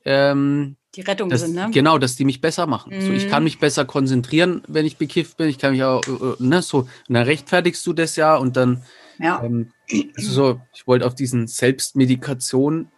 [0.03, 1.69] ähm, die Rettung dass, sind, ne?
[1.71, 2.93] Genau, dass die mich besser machen.
[2.93, 3.01] Mhm.
[3.01, 3.45] So, ich kann mhm.
[3.45, 5.47] mich besser konzentrieren, wenn ich bekifft bin.
[5.47, 8.83] Ich kann mich auch, äh, ne, so, und dann rechtfertigst du das ja und dann,
[9.19, 9.41] ja.
[9.41, 9.71] Ähm,
[10.17, 12.89] also so, ich wollte auf diesen Selbstmedikation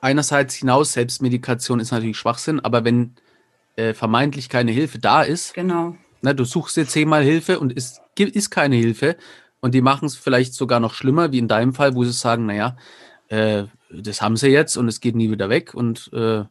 [0.00, 3.16] einerseits hinaus, Selbstmedikation ist natürlich Schwachsinn, aber wenn
[3.78, 5.96] äh, vermeintlich keine Hilfe da ist, genau.
[6.20, 9.16] Ne, du suchst dir zehnmal Hilfe und es ist keine Hilfe
[9.60, 12.46] und die machen es vielleicht sogar noch schlimmer, wie in deinem Fall, wo sie sagen,
[12.46, 12.76] naja,
[13.28, 16.42] äh, das haben sie jetzt und es geht nie wieder weg und äh,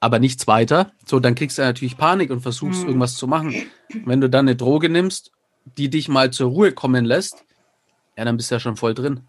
[0.00, 0.90] aber nichts weiter.
[1.06, 2.88] So, dann kriegst du natürlich Panik und versuchst mhm.
[2.88, 3.54] irgendwas zu machen.
[4.04, 5.30] Wenn du dann eine Droge nimmst,
[5.78, 7.44] die dich mal zur Ruhe kommen lässt,
[8.18, 9.20] ja, dann bist du ja schon voll drin.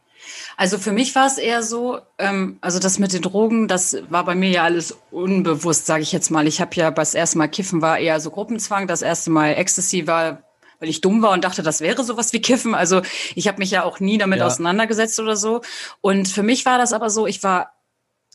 [0.58, 4.26] Also für mich war es eher so, ähm, also das mit den Drogen, das war
[4.26, 6.48] bei mir ja alles unbewusst, sage ich jetzt mal.
[6.48, 10.08] Ich habe ja das erste Mal Kiffen war eher so Gruppenzwang, das erste Mal Ecstasy
[10.08, 10.42] war
[10.80, 12.76] weil ich dumm war und dachte, das wäre sowas wie Kiffen.
[12.76, 13.02] Also
[13.34, 14.46] ich habe mich ja auch nie damit ja.
[14.46, 15.62] auseinandergesetzt oder so.
[16.02, 17.72] Und für mich war das aber so, ich war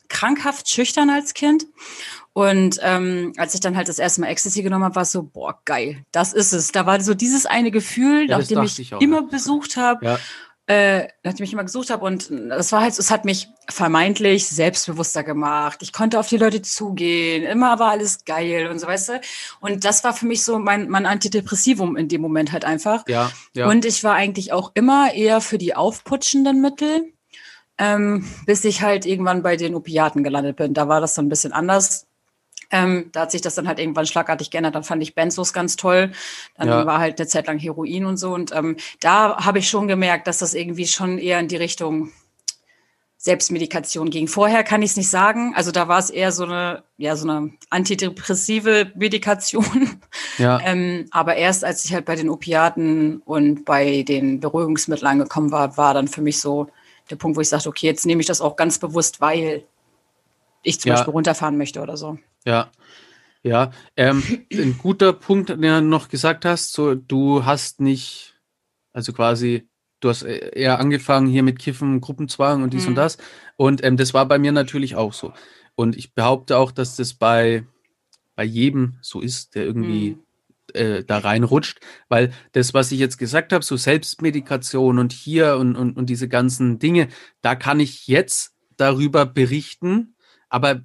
[0.08, 1.66] krankhaft schüchtern als Kind.
[2.32, 5.22] Und ähm, als ich dann halt das erste Mal Ecstasy genommen habe, war es so,
[5.22, 6.72] boah, geil, das ist es.
[6.72, 9.28] Da war so dieses eine Gefühl, ja, nachdem ich, ich auch, immer ja.
[9.30, 10.04] besucht habe.
[10.04, 10.18] Ja
[10.70, 12.04] äh, nachdem ich immer gesucht habe.
[12.04, 15.80] Und das war halt, es hat mich vermeintlich selbstbewusster gemacht.
[15.82, 17.42] Ich konnte auf die Leute zugehen.
[17.42, 19.20] Immer war alles geil und so, weißt du.
[19.58, 23.02] Und das war für mich so mein, mein Antidepressivum in dem Moment halt einfach.
[23.08, 23.68] Ja, ja.
[23.68, 27.12] Und ich war eigentlich auch immer eher für die aufputschenden Mittel.
[27.76, 30.74] Ähm, bis ich halt irgendwann bei den Opiaten gelandet bin.
[30.74, 32.06] Da war das dann ein bisschen anders.
[32.70, 34.74] Ähm, da hat sich das dann halt irgendwann schlagartig geändert.
[34.74, 36.12] Dann fand ich Benzos ganz toll.
[36.56, 36.86] Dann ja.
[36.86, 38.32] war halt eine Zeit lang Heroin und so.
[38.32, 42.12] Und ähm, da habe ich schon gemerkt, dass das irgendwie schon eher in die Richtung
[43.22, 44.28] Selbstmedikation ging.
[44.28, 45.52] Vorher kann ich es nicht sagen.
[45.54, 49.90] Also da war es eher so eine, ja, so eine antidepressive Medikation.
[50.38, 50.58] Ja.
[50.64, 55.76] ähm, aber erst als ich halt bei den Opiaten und bei den Beruhigungsmitteln angekommen war,
[55.76, 56.68] war dann für mich so
[57.10, 59.64] der Punkt, wo ich sagte, okay, jetzt nehme ich das auch ganz bewusst, weil
[60.62, 60.96] ich zum ja.
[60.96, 62.18] Beispiel runterfahren möchte oder so.
[62.44, 62.70] Ja,
[63.42, 63.72] ja.
[63.96, 68.34] Ähm, ein guter Punkt, den du noch gesagt hast, so du hast nicht,
[68.92, 69.68] also quasi,
[70.00, 72.88] du hast e-, eher angefangen hier mit Kiffen, Gruppenzwang und dies mhm.
[72.88, 73.18] und das.
[73.56, 75.32] Und ähm, das war bei mir natürlich auch so.
[75.74, 77.64] Und ich behaupte auch, dass das bei,
[78.36, 80.20] bei jedem so ist, der irgendwie mhm.
[80.74, 81.80] äh, da reinrutscht.
[82.08, 86.28] Weil das, was ich jetzt gesagt habe, so Selbstmedikation und hier und, und, und diese
[86.28, 87.08] ganzen Dinge,
[87.40, 90.14] da kann ich jetzt darüber berichten,
[90.50, 90.82] aber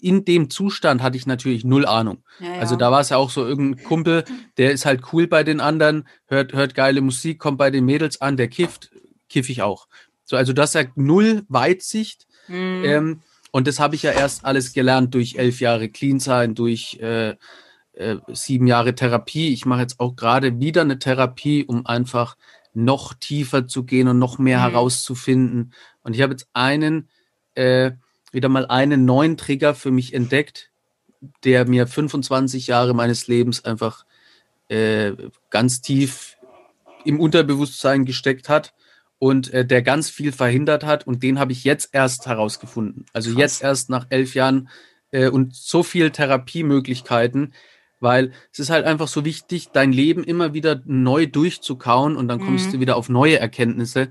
[0.00, 2.22] in dem Zustand hatte ich natürlich null Ahnung.
[2.40, 2.60] Ja, ja.
[2.60, 4.24] Also da war es ja auch so irgendein Kumpel,
[4.56, 8.20] der ist halt cool bei den anderen, hört, hört geile Musik, kommt bei den Mädels
[8.20, 8.90] an, der kifft,
[9.28, 9.88] kiff ich auch.
[10.24, 12.26] So, also das ja null Weitsicht.
[12.48, 12.82] Mhm.
[12.84, 16.98] Ähm, und das habe ich ja erst alles gelernt durch elf Jahre Clean sein, durch
[17.00, 17.34] äh,
[17.92, 19.52] äh, sieben Jahre Therapie.
[19.52, 22.36] Ich mache jetzt auch gerade wieder eine Therapie, um einfach
[22.74, 24.62] noch tiefer zu gehen und noch mehr mhm.
[24.62, 25.72] herauszufinden.
[26.02, 27.08] Und ich habe jetzt einen,
[27.54, 27.92] äh,
[28.32, 30.70] wieder mal einen neuen Trigger für mich entdeckt,
[31.44, 34.04] der mir 25 Jahre meines Lebens einfach
[34.68, 35.12] äh,
[35.50, 36.36] ganz tief
[37.04, 38.74] im Unterbewusstsein gesteckt hat
[39.18, 43.06] und äh, der ganz viel verhindert hat und den habe ich jetzt erst herausgefunden.
[43.12, 43.40] Also Krass.
[43.40, 44.68] jetzt erst nach elf Jahren
[45.10, 47.54] äh, und so viel Therapiemöglichkeiten,
[48.00, 52.40] weil es ist halt einfach so wichtig, dein Leben immer wieder neu durchzukauen und dann
[52.40, 52.72] kommst mhm.
[52.72, 54.08] du wieder auf neue Erkenntnisse.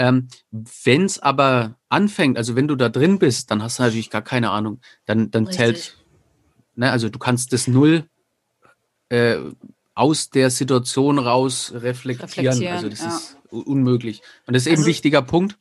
[0.00, 4.08] Ähm, wenn es aber anfängt, also wenn du da drin bist, dann hast du natürlich
[4.08, 4.80] gar keine Ahnung.
[5.04, 5.98] Dann, dann zählt,
[6.74, 8.08] ne, also du kannst das Null
[9.10, 9.36] äh,
[9.94, 12.46] aus der Situation raus reflektieren.
[12.46, 13.08] reflektieren also das ja.
[13.08, 14.22] ist unmöglich.
[14.46, 15.58] Und das ist eben also, ein wichtiger Punkt,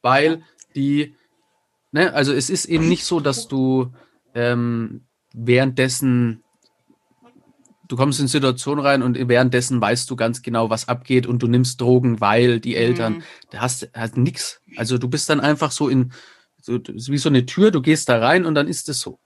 [0.00, 0.42] weil ja.
[0.74, 1.14] die,
[1.92, 3.92] ne, also es ist eben nicht so, dass du
[4.34, 6.43] ähm, währenddessen
[7.88, 11.46] du kommst in Situationen rein und währenddessen weißt du ganz genau, was abgeht und du
[11.46, 13.22] nimmst Drogen, weil die Eltern, mhm.
[13.50, 14.60] da hast, hast nix.
[14.76, 16.12] Also du bist dann einfach so in,
[16.60, 19.18] so, wie so eine Tür, du gehst da rein und dann ist es so.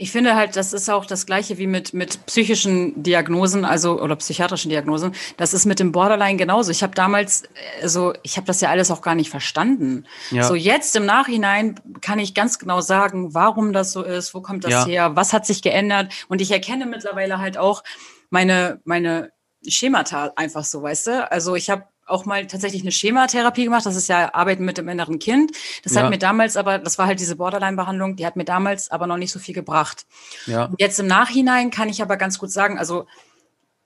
[0.00, 4.16] Ich finde halt, das ist auch das Gleiche wie mit, mit psychischen Diagnosen, also oder
[4.16, 5.14] psychiatrischen Diagnosen.
[5.36, 6.70] Das ist mit dem Borderline genauso.
[6.70, 7.42] Ich habe damals,
[7.82, 10.06] also ich habe das ja alles auch gar nicht verstanden.
[10.30, 10.44] Ja.
[10.44, 14.64] So jetzt im Nachhinein kann ich ganz genau sagen, warum das so ist, wo kommt
[14.64, 14.86] das ja.
[14.86, 16.10] her, was hat sich geändert.
[16.28, 17.84] Und ich erkenne mittlerweile halt auch
[18.30, 19.32] meine, meine
[19.68, 21.30] Schemata einfach so, weißt du?
[21.30, 23.86] Also ich habe auch mal tatsächlich eine Schematherapie gemacht.
[23.86, 25.52] Das ist ja Arbeiten mit dem inneren Kind.
[25.82, 26.02] Das ja.
[26.02, 29.16] hat mir damals aber, das war halt diese Borderline-Behandlung, die hat mir damals aber noch
[29.16, 30.06] nicht so viel gebracht.
[30.46, 30.64] Ja.
[30.66, 33.06] Und jetzt im Nachhinein kann ich aber ganz gut sagen, also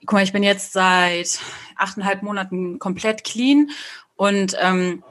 [0.00, 1.40] guck mal, ich bin jetzt seit
[1.76, 3.70] achteinhalb Monaten komplett clean
[4.16, 5.02] und ähm,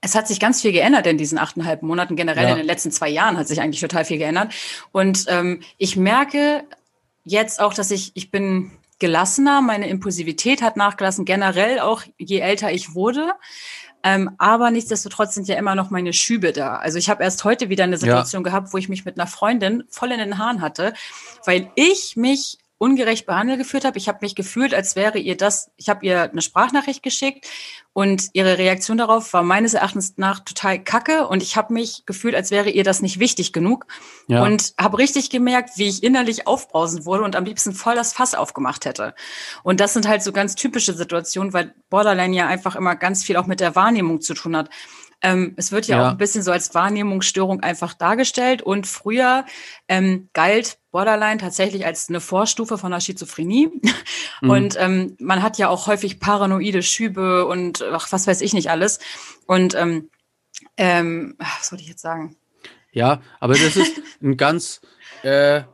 [0.00, 2.16] es hat sich ganz viel geändert in diesen achteinhalb Monaten.
[2.16, 2.50] Generell ja.
[2.50, 4.52] in den letzten zwei Jahren hat sich eigentlich total viel geändert.
[4.92, 6.64] Und ähm, ich merke
[7.24, 12.72] jetzt auch, dass ich, ich bin gelassener, meine Impulsivität hat nachgelassen, generell auch je älter
[12.72, 13.32] ich wurde.
[14.02, 16.76] Ähm, aber nichtsdestotrotz sind ja immer noch meine Schübe da.
[16.76, 18.50] Also ich habe erst heute wieder eine Situation ja.
[18.50, 20.92] gehabt, wo ich mich mit einer Freundin voll in den Haaren hatte,
[21.44, 23.96] weil ich mich ungerecht behandelt geführt habe.
[23.96, 27.46] Ich habe mich gefühlt, als wäre ihr das, ich habe ihr eine Sprachnachricht geschickt
[27.94, 32.34] und ihre Reaktion darauf war meines Erachtens nach total kacke und ich habe mich gefühlt,
[32.34, 33.86] als wäre ihr das nicht wichtig genug
[34.28, 34.42] ja.
[34.42, 38.34] und habe richtig gemerkt, wie ich innerlich aufbrausend wurde und am liebsten voll das Fass
[38.34, 39.14] aufgemacht hätte.
[39.62, 43.36] Und das sind halt so ganz typische Situationen, weil Borderline ja einfach immer ganz viel
[43.38, 44.68] auch mit der Wahrnehmung zu tun hat.
[45.22, 49.46] Ähm, es wird ja, ja, auch ein bisschen so als Wahrnehmungsstörung einfach dargestellt und früher
[49.88, 53.68] ähm, galt Borderline tatsächlich als eine Vorstufe von der Schizophrenie.
[54.40, 54.50] Mhm.
[54.50, 58.70] Und ähm, man hat ja auch häufig paranoide Schübe und ach, was weiß ich nicht
[58.70, 58.98] alles.
[59.46, 60.08] Und ähm,
[60.78, 62.36] ähm, was soll ich jetzt sagen?
[62.92, 64.80] Ja, aber das ist ein ganz,
[65.22, 65.64] äh,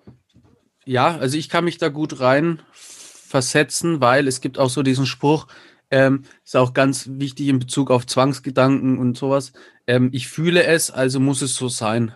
[0.85, 5.07] ja, also ich kann mich da gut rein versetzen, weil es gibt auch so diesen
[5.07, 5.47] Spruch,
[5.93, 9.53] ähm, ist auch ganz wichtig in Bezug auf Zwangsgedanken und sowas.
[9.87, 12.13] Ähm, ich fühle es, also muss es so sein.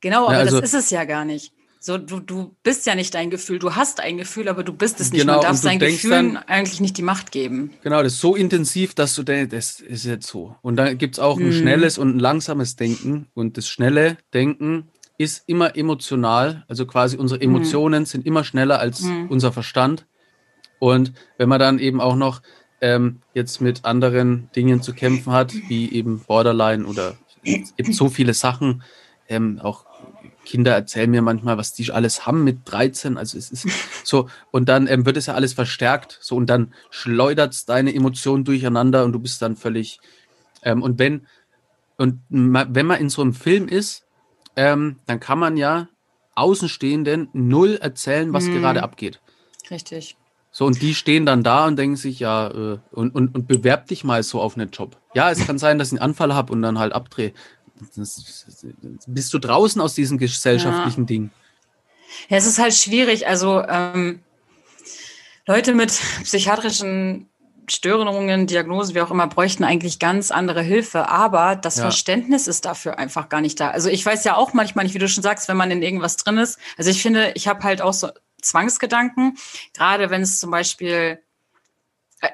[0.00, 1.52] Genau, aber ja, also, das ist es ja gar nicht.
[1.84, 5.00] So, du, du bist ja nicht dein Gefühl, du hast ein Gefühl, aber du bist
[5.00, 5.22] es nicht.
[5.22, 7.72] Genau, Man darf dein Gefühl eigentlich nicht die Macht geben.
[7.82, 10.54] Genau, das ist so intensiv, dass du denkst, das ist jetzt so.
[10.62, 11.52] Und dann gibt es auch ein hm.
[11.52, 13.26] schnelles und ein langsames Denken.
[13.34, 16.64] Und das schnelle Denken ist immer emotional.
[16.68, 17.50] Also quasi unsere hm.
[17.50, 18.06] Emotionen hm.
[18.06, 19.26] sind immer schneller als hm.
[19.28, 20.06] unser Verstand.
[20.78, 22.42] Und wenn man dann eben auch noch
[22.80, 28.08] ähm, jetzt mit anderen Dingen zu kämpfen hat, wie eben Borderline oder es gibt so
[28.08, 28.84] viele Sachen.
[29.28, 29.86] Ähm, auch
[30.44, 33.16] Kinder erzählen mir manchmal, was die alles haben mit 13.
[33.16, 33.68] Also es ist
[34.04, 36.18] so, und dann ähm, wird es ja alles verstärkt.
[36.20, 40.00] So, und dann schleudert es deine Emotionen durcheinander und du bist dann völlig.
[40.62, 41.26] Ähm, und wenn,
[41.96, 44.04] und wenn man in so einem Film ist,
[44.56, 45.88] ähm, dann kann man ja
[46.34, 48.60] Außenstehenden null erzählen, was hm.
[48.60, 49.20] gerade abgeht.
[49.70, 50.16] Richtig.
[50.54, 53.86] So, und die stehen dann da und denken sich, ja, äh, und, und, und bewerb
[53.86, 54.98] dich mal so auf einen Job.
[55.14, 57.32] Ja, es kann sein, dass ich einen Anfall habe und dann halt abdrehe.
[57.96, 58.64] Das,
[59.06, 61.06] bist du draußen aus diesem gesellschaftlichen ja.
[61.06, 61.30] Ding?
[62.28, 63.26] Ja, es ist halt schwierig.
[63.26, 64.20] Also ähm,
[65.46, 65.90] Leute mit
[66.22, 67.28] psychiatrischen
[67.68, 71.08] Störungen, Diagnosen, wie auch immer, bräuchten eigentlich ganz andere Hilfe.
[71.08, 71.84] Aber das ja.
[71.84, 73.70] Verständnis ist dafür einfach gar nicht da.
[73.70, 76.16] Also ich weiß ja auch manchmal nicht, wie du schon sagst, wenn man in irgendwas
[76.16, 76.58] drin ist.
[76.76, 79.36] Also ich finde, ich habe halt auch so Zwangsgedanken.
[79.74, 81.22] Gerade wenn es zum Beispiel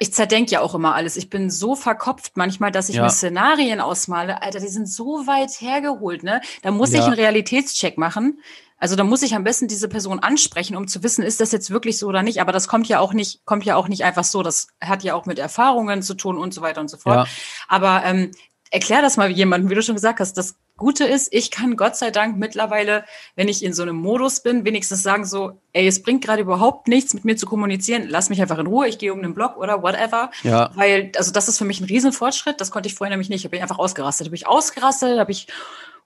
[0.00, 1.16] ich zerdenke ja auch immer alles.
[1.16, 3.04] Ich bin so verkopft manchmal, dass ich ja.
[3.04, 4.42] mir Szenarien ausmale.
[4.42, 6.40] Alter, die sind so weit hergeholt, ne?
[6.62, 7.00] Da muss ja.
[7.00, 8.40] ich einen Realitätscheck machen.
[8.80, 11.70] Also da muss ich am besten diese Person ansprechen, um zu wissen, ist das jetzt
[11.70, 12.40] wirklich so oder nicht.
[12.40, 14.42] Aber das kommt ja auch nicht, kommt ja auch nicht einfach so.
[14.42, 17.26] Das hat ja auch mit Erfahrungen zu tun und so weiter und so fort.
[17.26, 17.34] Ja.
[17.66, 18.30] Aber ähm,
[18.70, 20.34] erklär das mal jemandem, wie du schon gesagt hast.
[20.34, 23.04] Das Gute ist, ich kann Gott sei Dank mittlerweile,
[23.36, 26.88] wenn ich in so einem Modus bin, wenigstens sagen so, ey, es bringt gerade überhaupt
[26.88, 28.06] nichts, mit mir zu kommunizieren.
[28.08, 28.88] Lass mich einfach in Ruhe.
[28.88, 30.30] Ich gehe um den Blog oder whatever.
[30.44, 30.70] Ja.
[30.74, 32.60] Weil, also das ist für mich ein Riesenfortschritt.
[32.60, 33.44] Das konnte ich vorher nämlich nicht.
[33.44, 34.28] Da bin ich einfach ausgerastet.
[34.28, 35.48] Da bin ich ausgerastet, habe ich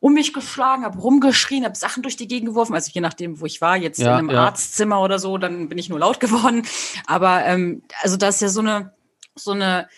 [0.01, 2.75] um mich geschlagen, habe rumgeschrien, habe Sachen durch die Gegend geworfen.
[2.75, 4.47] Also je nachdem, wo ich war, jetzt ja, in einem ja.
[4.47, 6.67] Arztzimmer oder so, dann bin ich nur laut geworden.
[7.07, 8.93] Aber ähm, also das ist ja so eine
[9.35, 9.89] so eine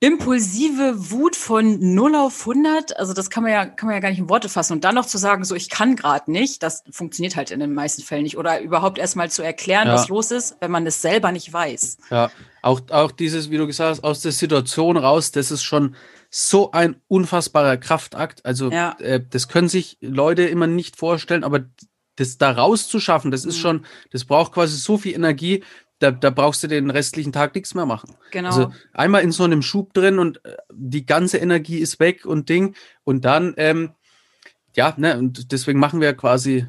[0.00, 4.10] impulsive Wut von 0 auf 100, also das kann man ja, kann man ja gar
[4.10, 4.74] nicht in Worte fassen.
[4.74, 7.72] Und dann noch zu sagen, so ich kann gerade nicht, das funktioniert halt in den
[7.72, 8.36] meisten Fällen nicht.
[8.36, 9.94] Oder überhaupt erstmal zu erklären, ja.
[9.94, 11.98] was los ist, wenn man es selber nicht weiß.
[12.10, 12.30] Ja,
[12.60, 15.96] auch, auch dieses, wie du gesagt hast, aus der Situation raus, das ist schon
[16.30, 18.44] so ein unfassbarer Kraftakt.
[18.44, 18.96] Also ja.
[18.98, 21.64] äh, das können sich Leute immer nicht vorstellen, aber
[22.16, 23.60] das da rauszuschaffen, das ist mhm.
[23.60, 25.62] schon, das braucht quasi so viel Energie,
[25.98, 28.14] da, da brauchst du den restlichen Tag nichts mehr machen.
[28.30, 28.48] Genau.
[28.48, 32.48] Also einmal in so einem Schub drin und äh, die ganze Energie ist weg und
[32.48, 32.74] Ding.
[33.04, 33.92] Und dann, ähm,
[34.74, 36.66] ja, ne, und deswegen machen wir quasi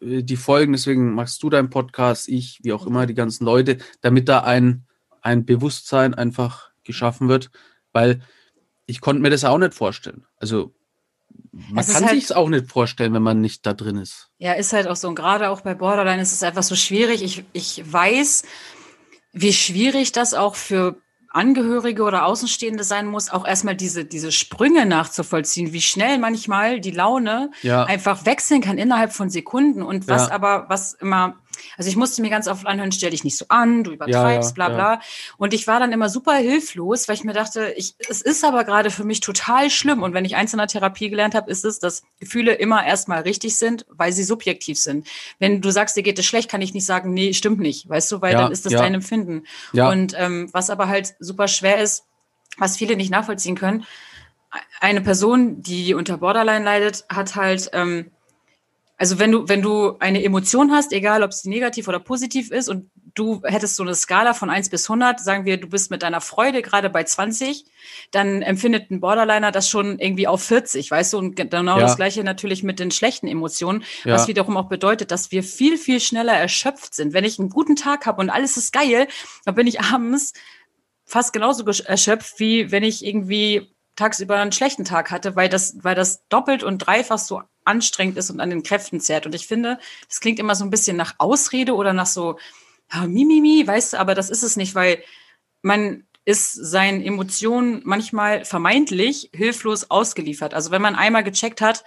[0.00, 3.78] äh, die Folgen, deswegen machst du deinen Podcast, ich, wie auch immer, die ganzen Leute,
[4.00, 4.84] damit da ein,
[5.20, 7.50] ein Bewusstsein einfach geschaffen wird,
[7.92, 8.22] weil
[8.86, 10.24] ich konnte mir das auch nicht vorstellen.
[10.36, 10.74] Also
[11.52, 14.28] man kann halt, sich es auch nicht vorstellen, wenn man nicht da drin ist.
[14.38, 15.08] Ja, ist halt auch so.
[15.08, 17.22] Und gerade auch bei Borderline ist es einfach so schwierig.
[17.22, 18.44] Ich, ich weiß,
[19.32, 21.00] wie schwierig das auch für
[21.32, 26.90] Angehörige oder Außenstehende sein muss, auch erstmal diese, diese Sprünge nachzuvollziehen, wie schnell manchmal die
[26.90, 27.84] Laune ja.
[27.84, 29.82] einfach wechseln kann innerhalb von Sekunden.
[29.82, 30.34] Und was ja.
[30.34, 31.39] aber, was immer
[31.76, 34.64] also ich musste mir ganz oft anhören, stell dich nicht so an, du übertreibst, ja,
[34.64, 34.92] ja, bla bla.
[34.94, 35.00] Ja.
[35.36, 38.64] Und ich war dann immer super hilflos, weil ich mir dachte, ich, es ist aber
[38.64, 40.02] gerade für mich total schlimm.
[40.02, 43.22] Und wenn ich eins in der Therapie gelernt habe, ist es, dass Gefühle immer erstmal
[43.22, 45.06] richtig sind, weil sie subjektiv sind.
[45.38, 48.10] Wenn du sagst, dir geht es schlecht, kann ich nicht sagen, nee, stimmt nicht, weißt
[48.12, 49.44] du, weil dann ist das dein Empfinden.
[49.72, 52.04] Und ähm, was aber halt super schwer ist,
[52.58, 53.84] was viele nicht nachvollziehen können,
[54.80, 58.10] eine Person, die unter Borderline leidet, hat halt ähm,
[59.00, 62.68] also wenn du, wenn du eine Emotion hast, egal ob sie negativ oder positiv ist
[62.68, 66.02] und du hättest so eine Skala von 1 bis 100, sagen wir, du bist mit
[66.02, 67.64] deiner Freude gerade bei 20,
[68.10, 71.18] dann empfindet ein Borderliner das schon irgendwie auf 40, weißt du?
[71.18, 71.80] Und genau ja.
[71.80, 74.12] das gleiche natürlich mit den schlechten Emotionen, ja.
[74.12, 77.14] was wiederum auch bedeutet, dass wir viel, viel schneller erschöpft sind.
[77.14, 79.08] Wenn ich einen guten Tag habe und alles ist geil,
[79.46, 80.34] dann bin ich abends
[81.06, 85.94] fast genauso erschöpft, wie wenn ich irgendwie tagsüber einen schlechten Tag hatte, weil das, weil
[85.94, 89.26] das doppelt und dreifach so anstrengend ist und an den Kräften zerrt.
[89.26, 92.38] Und ich finde, das klingt immer so ein bisschen nach Ausrede oder nach so
[92.92, 95.02] ja, Mimimi, weißt du, aber das ist es nicht, weil
[95.62, 100.54] man ist seinen Emotionen manchmal vermeintlich hilflos ausgeliefert.
[100.54, 101.84] Also wenn man einmal gecheckt hat,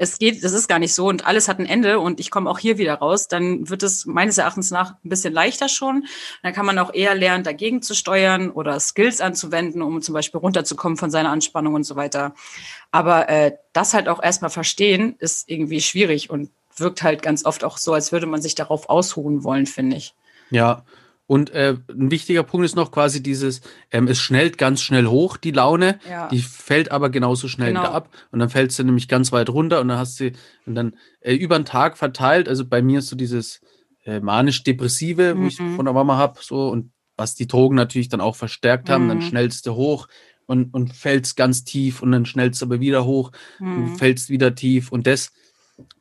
[0.00, 2.48] es geht, das ist gar nicht so und alles hat ein Ende und ich komme
[2.48, 6.06] auch hier wieder raus, dann wird es meines Erachtens nach ein bisschen leichter schon.
[6.42, 10.40] Dann kann man auch eher lernen, dagegen zu steuern oder Skills anzuwenden, um zum Beispiel
[10.40, 12.34] runterzukommen von seiner Anspannung und so weiter.
[12.90, 17.62] Aber äh, das halt auch erstmal verstehen, ist irgendwie schwierig und wirkt halt ganz oft
[17.62, 20.14] auch so, als würde man sich darauf ausruhen wollen, finde ich.
[20.48, 20.82] Ja,
[21.30, 23.60] und äh, ein wichtiger Punkt ist noch quasi dieses,
[23.92, 26.26] ähm, es schnellt ganz schnell hoch, die Laune, ja.
[26.26, 27.82] die fällt aber genauso schnell genau.
[27.82, 30.32] wieder ab und dann fällt sie nämlich ganz weit runter und dann hast du
[30.66, 33.60] und dann äh, über den Tag verteilt, also bei mir ist so dieses
[34.04, 35.42] äh, manisch-depressive, mhm.
[35.42, 35.76] wo ich mhm.
[35.76, 39.08] von der Mama habe, so und was die Drogen natürlich dann auch verstärkt haben, mhm.
[39.10, 40.08] dann schnellst du hoch
[40.46, 43.84] und, und fällst ganz tief und dann schnellst du aber wieder hoch mhm.
[43.84, 45.30] und fällst wieder tief und das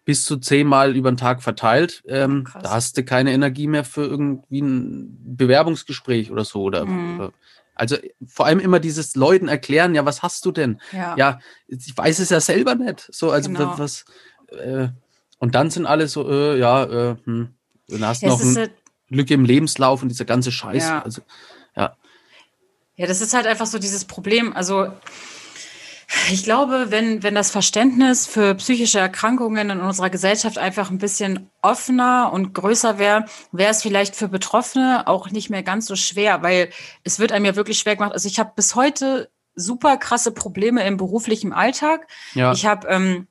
[0.06, 2.04] bis zu zehnmal über den Tag verteilt.
[2.08, 6.64] Ähm, da hast du keine Energie mehr für irgendwie ein Bewerbungsgespräch oder so.
[6.64, 7.20] Oder, mhm.
[7.20, 7.34] oder,
[7.76, 10.82] also vor allem immer dieses Leuten erklären, ja, was hast du denn?
[10.92, 13.08] Ja, ja ich weiß es ja selber nicht.
[13.12, 13.78] So, also genau.
[13.78, 14.06] was.
[14.48, 14.90] Äh,
[15.38, 17.50] und dann sind alle so, äh, ja, äh, hm.
[17.88, 18.70] dann hast du noch eine
[19.10, 20.88] Lücke im Lebenslauf und dieser ganze Scheiß.
[20.88, 21.02] Ja.
[21.02, 21.22] Also,
[21.76, 21.96] ja.
[22.96, 24.52] Ja, das ist halt einfach so dieses Problem.
[24.54, 24.92] Also
[26.32, 31.50] ich glaube, wenn, wenn das Verständnis für psychische Erkrankungen in unserer Gesellschaft einfach ein bisschen
[31.62, 36.42] offener und größer wäre, wäre es vielleicht für Betroffene auch nicht mehr ganz so schwer,
[36.42, 36.70] weil
[37.04, 38.14] es wird einem ja wirklich schwer gemacht.
[38.14, 42.08] Also ich habe bis heute super krasse Probleme im beruflichen Alltag.
[42.34, 42.54] Ja.
[42.54, 43.28] Ich habe ähm,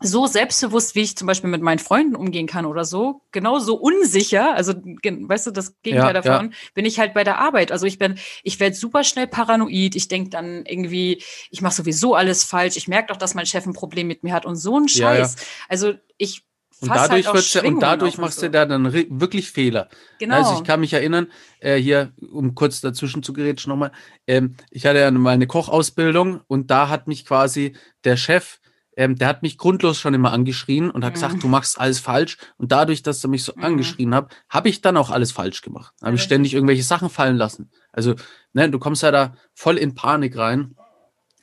[0.00, 4.54] so selbstbewusst, wie ich zum Beispiel mit meinen Freunden umgehen kann oder so, genauso unsicher,
[4.54, 6.56] also weißt du, das Gegenteil ja, davon, ja.
[6.74, 7.70] bin ich halt bei der Arbeit.
[7.70, 12.14] Also ich bin, ich werde super schnell paranoid, ich denke dann irgendwie, ich mache sowieso
[12.14, 14.78] alles falsch, ich merke doch, dass mein Chef ein Problem mit mir hat und so
[14.78, 15.36] ein Scheiß.
[15.36, 16.44] Ja, also ich
[16.80, 19.88] und dadurch, halt und dadurch machst du da dann wirklich Fehler.
[20.18, 20.34] Genau.
[20.34, 21.28] Also ich kann mich erinnern,
[21.60, 23.92] äh, hier, um kurz dazwischen zu gerätschen nochmal,
[24.26, 28.58] ähm, ich hatte ja mal eine Kochausbildung und da hat mich quasi der Chef
[28.96, 31.14] ähm, der hat mich grundlos schon immer angeschrien und hat mhm.
[31.14, 32.38] gesagt, du machst alles falsch.
[32.56, 33.64] Und dadurch, dass er mich so mhm.
[33.64, 35.94] angeschrien hat, habe ich dann auch alles falsch gemacht.
[36.02, 37.70] Habe ich ständig irgendwelche Sachen fallen lassen.
[37.92, 38.14] Also,
[38.52, 40.76] ne, du kommst ja da voll in Panik rein.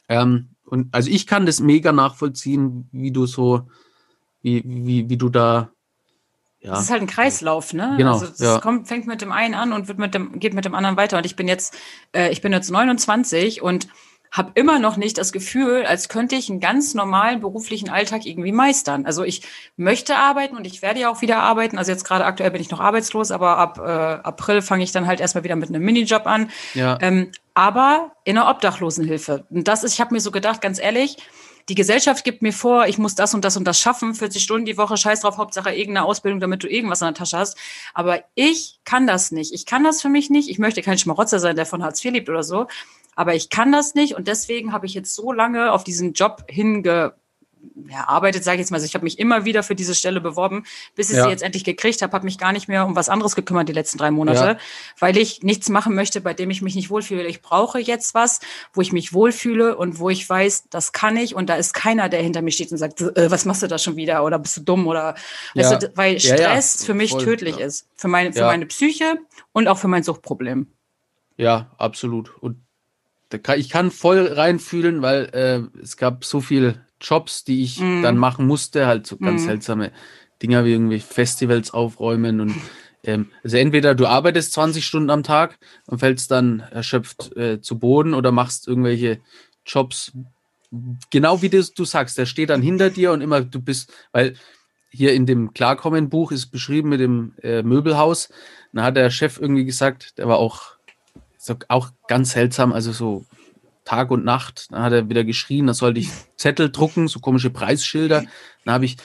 [0.08, 3.68] Ähm, und also ich kann das mega nachvollziehen, wie du so,
[4.42, 5.72] wie, wie, wie du da.
[6.60, 6.72] Ja.
[6.72, 7.96] Das ist halt ein Kreislauf, ne?
[7.98, 8.14] Genau.
[8.14, 8.60] Also das ja.
[8.60, 11.18] kommt, fängt mit dem einen an und wird mit dem, geht mit dem anderen weiter.
[11.18, 11.76] Und ich bin jetzt,
[12.16, 13.88] äh, ich bin jetzt 29 und
[14.32, 18.54] habe immer noch nicht das Gefühl, als könnte ich einen ganz normalen beruflichen Alltag irgendwie
[18.54, 19.06] meistern.
[19.06, 19.42] Also ich
[19.76, 21.78] möchte arbeiten und ich werde ja auch wieder arbeiten.
[21.78, 25.06] Also jetzt gerade aktuell bin ich noch arbeitslos, aber ab äh, April fange ich dann
[25.06, 26.50] halt erstmal wieder mit einem Minijob an.
[26.74, 26.98] Ja.
[27.02, 29.46] Ähm, aber in einer Obdachlosenhilfe.
[29.50, 31.18] Und das ist, ich habe mir so gedacht, ganz ehrlich,
[31.70, 34.66] die Gesellschaft gibt mir vor, ich muss das und das und das schaffen, 40 Stunden
[34.66, 37.58] die Woche, scheiß drauf, Hauptsache irgendeine Ausbildung, damit du irgendwas in der Tasche hast.
[37.94, 39.54] Aber ich kann das nicht.
[39.54, 40.50] Ich kann das für mich nicht.
[40.50, 42.68] Ich möchte kein Schmarotzer sein, der von Hartz IV lebt oder so.
[43.22, 46.44] Aber ich kann das nicht und deswegen habe ich jetzt so lange auf diesen Job
[46.48, 47.14] hinge
[47.88, 48.78] ja, arbeitet, sage ich jetzt mal.
[48.78, 50.64] Also ich habe mich immer wieder für diese Stelle beworben,
[50.96, 51.26] bis ich ja.
[51.26, 53.74] sie jetzt endlich gekriegt habe, habe mich gar nicht mehr um was anderes gekümmert die
[53.74, 54.58] letzten drei Monate, ja.
[54.98, 57.28] weil ich nichts machen möchte, bei dem ich mich nicht wohlfühle.
[57.28, 58.40] Ich brauche jetzt was,
[58.74, 62.10] wo ich mich wohlfühle und wo ich weiß, das kann ich und da ist keiner,
[62.10, 64.58] der hinter mir steht und sagt, äh, was machst du da schon wieder oder bist
[64.58, 65.14] du dumm oder
[65.54, 65.70] ja.
[65.70, 69.20] weißt du, weil Stress für mich Voll, tödlich ist, für meine, für meine Psyche
[69.52, 70.66] und auch für mein Suchtproblem.
[71.38, 72.36] Ja, absolut.
[72.42, 72.58] Und
[73.56, 78.04] ich kann voll reinfühlen, weil äh, es gab so viel Jobs, die ich mm.
[78.04, 79.46] dann machen musste, halt so ganz mm.
[79.46, 79.92] seltsame
[80.42, 82.56] Dinger wie irgendwie Festivals aufräumen und
[83.04, 85.58] ähm, also entweder du arbeitest 20 Stunden am Tag
[85.88, 89.20] und fällst dann erschöpft äh, zu Boden oder machst irgendwelche
[89.66, 90.12] Jobs,
[91.10, 94.36] genau wie du, du sagst, der steht dann hinter dir und immer du bist, weil
[94.90, 98.30] hier in dem Klarkommen-Buch ist beschrieben mit dem äh, Möbelhaus,
[98.74, 100.76] da hat der Chef irgendwie gesagt, der war auch,
[101.42, 103.26] so, auch ganz seltsam, also so
[103.84, 104.68] Tag und Nacht.
[104.72, 108.24] Dann hat er wieder geschrien, da sollte ich Zettel drucken, so komische Preisschilder.
[108.64, 108.98] Dann habe ich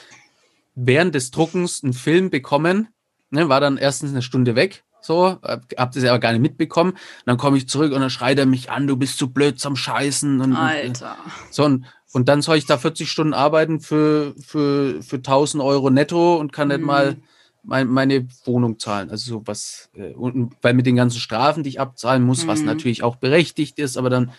[0.75, 2.89] während des Druckens einen Film bekommen,
[3.31, 6.93] ne, war dann erstens eine Stunde weg, so, hab das aber gar nicht mitbekommen.
[7.25, 9.75] Dann komme ich zurück und dann schreit er mich an, du bist zu blöd zum
[9.75, 10.39] Scheißen.
[10.41, 11.17] Und, Alter.
[11.49, 15.89] so, und, und dann soll ich da 40 Stunden arbeiten für, für, für 1000 Euro
[15.89, 16.85] netto und kann nicht mhm.
[16.85, 17.17] mal
[17.63, 19.09] mein, meine Wohnung zahlen.
[19.09, 22.47] Also so was, äh, und, weil mit den ganzen Strafen, die ich abzahlen muss, mhm.
[22.47, 24.31] was natürlich auch berechtigt ist, aber dann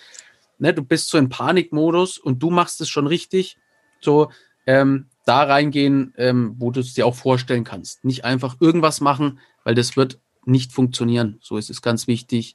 [0.58, 3.56] ne, du bist so im Panikmodus und du machst es schon richtig,
[4.00, 4.30] so
[4.66, 8.04] ähm, da reingehen, ähm, wo du es dir auch vorstellen kannst.
[8.04, 11.38] Nicht einfach irgendwas machen, weil das wird nicht funktionieren.
[11.40, 12.54] So ist es ganz wichtig,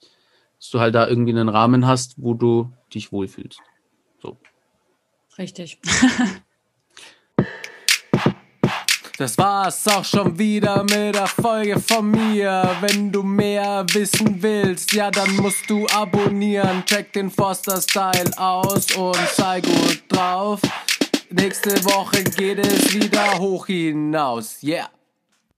[0.60, 3.60] dass du halt da irgendwie einen Rahmen hast, wo du dich wohlfühlst.
[4.22, 4.38] So.
[5.38, 5.80] Richtig.
[9.24, 12.76] Das war's auch schon wieder mit der Folge von mir.
[12.82, 16.84] Wenn du mehr wissen willst, ja, dann musst du abonnieren.
[16.86, 20.60] Check den Foster Style aus und sei gut drauf.
[21.30, 24.62] Nächste Woche geht es wieder hoch hinaus.
[24.62, 24.90] Yeah.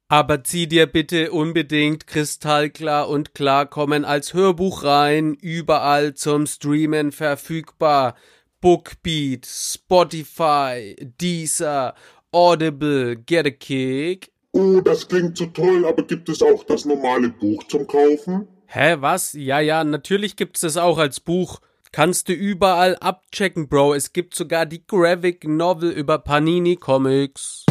[0.10, 8.14] Aber zieh dir bitte unbedingt kristallklar und klarkommen als Hörbuch rein, überall zum Streamen verfügbar.
[8.62, 11.94] Bookbeat, Spotify, Deezer
[12.36, 14.30] Audible, Get a Kick.
[14.52, 18.50] Oh, das klingt so toll, aber gibt es auch das normale Buch zum Kaufen?
[18.66, 19.32] Hä, was?
[19.34, 21.62] Ja, ja, natürlich gibt's das auch als Buch.
[21.94, 23.94] Kannst du überall abchecken, Bro.
[23.94, 27.65] Es gibt sogar die Graphic Novel über Panini Comics.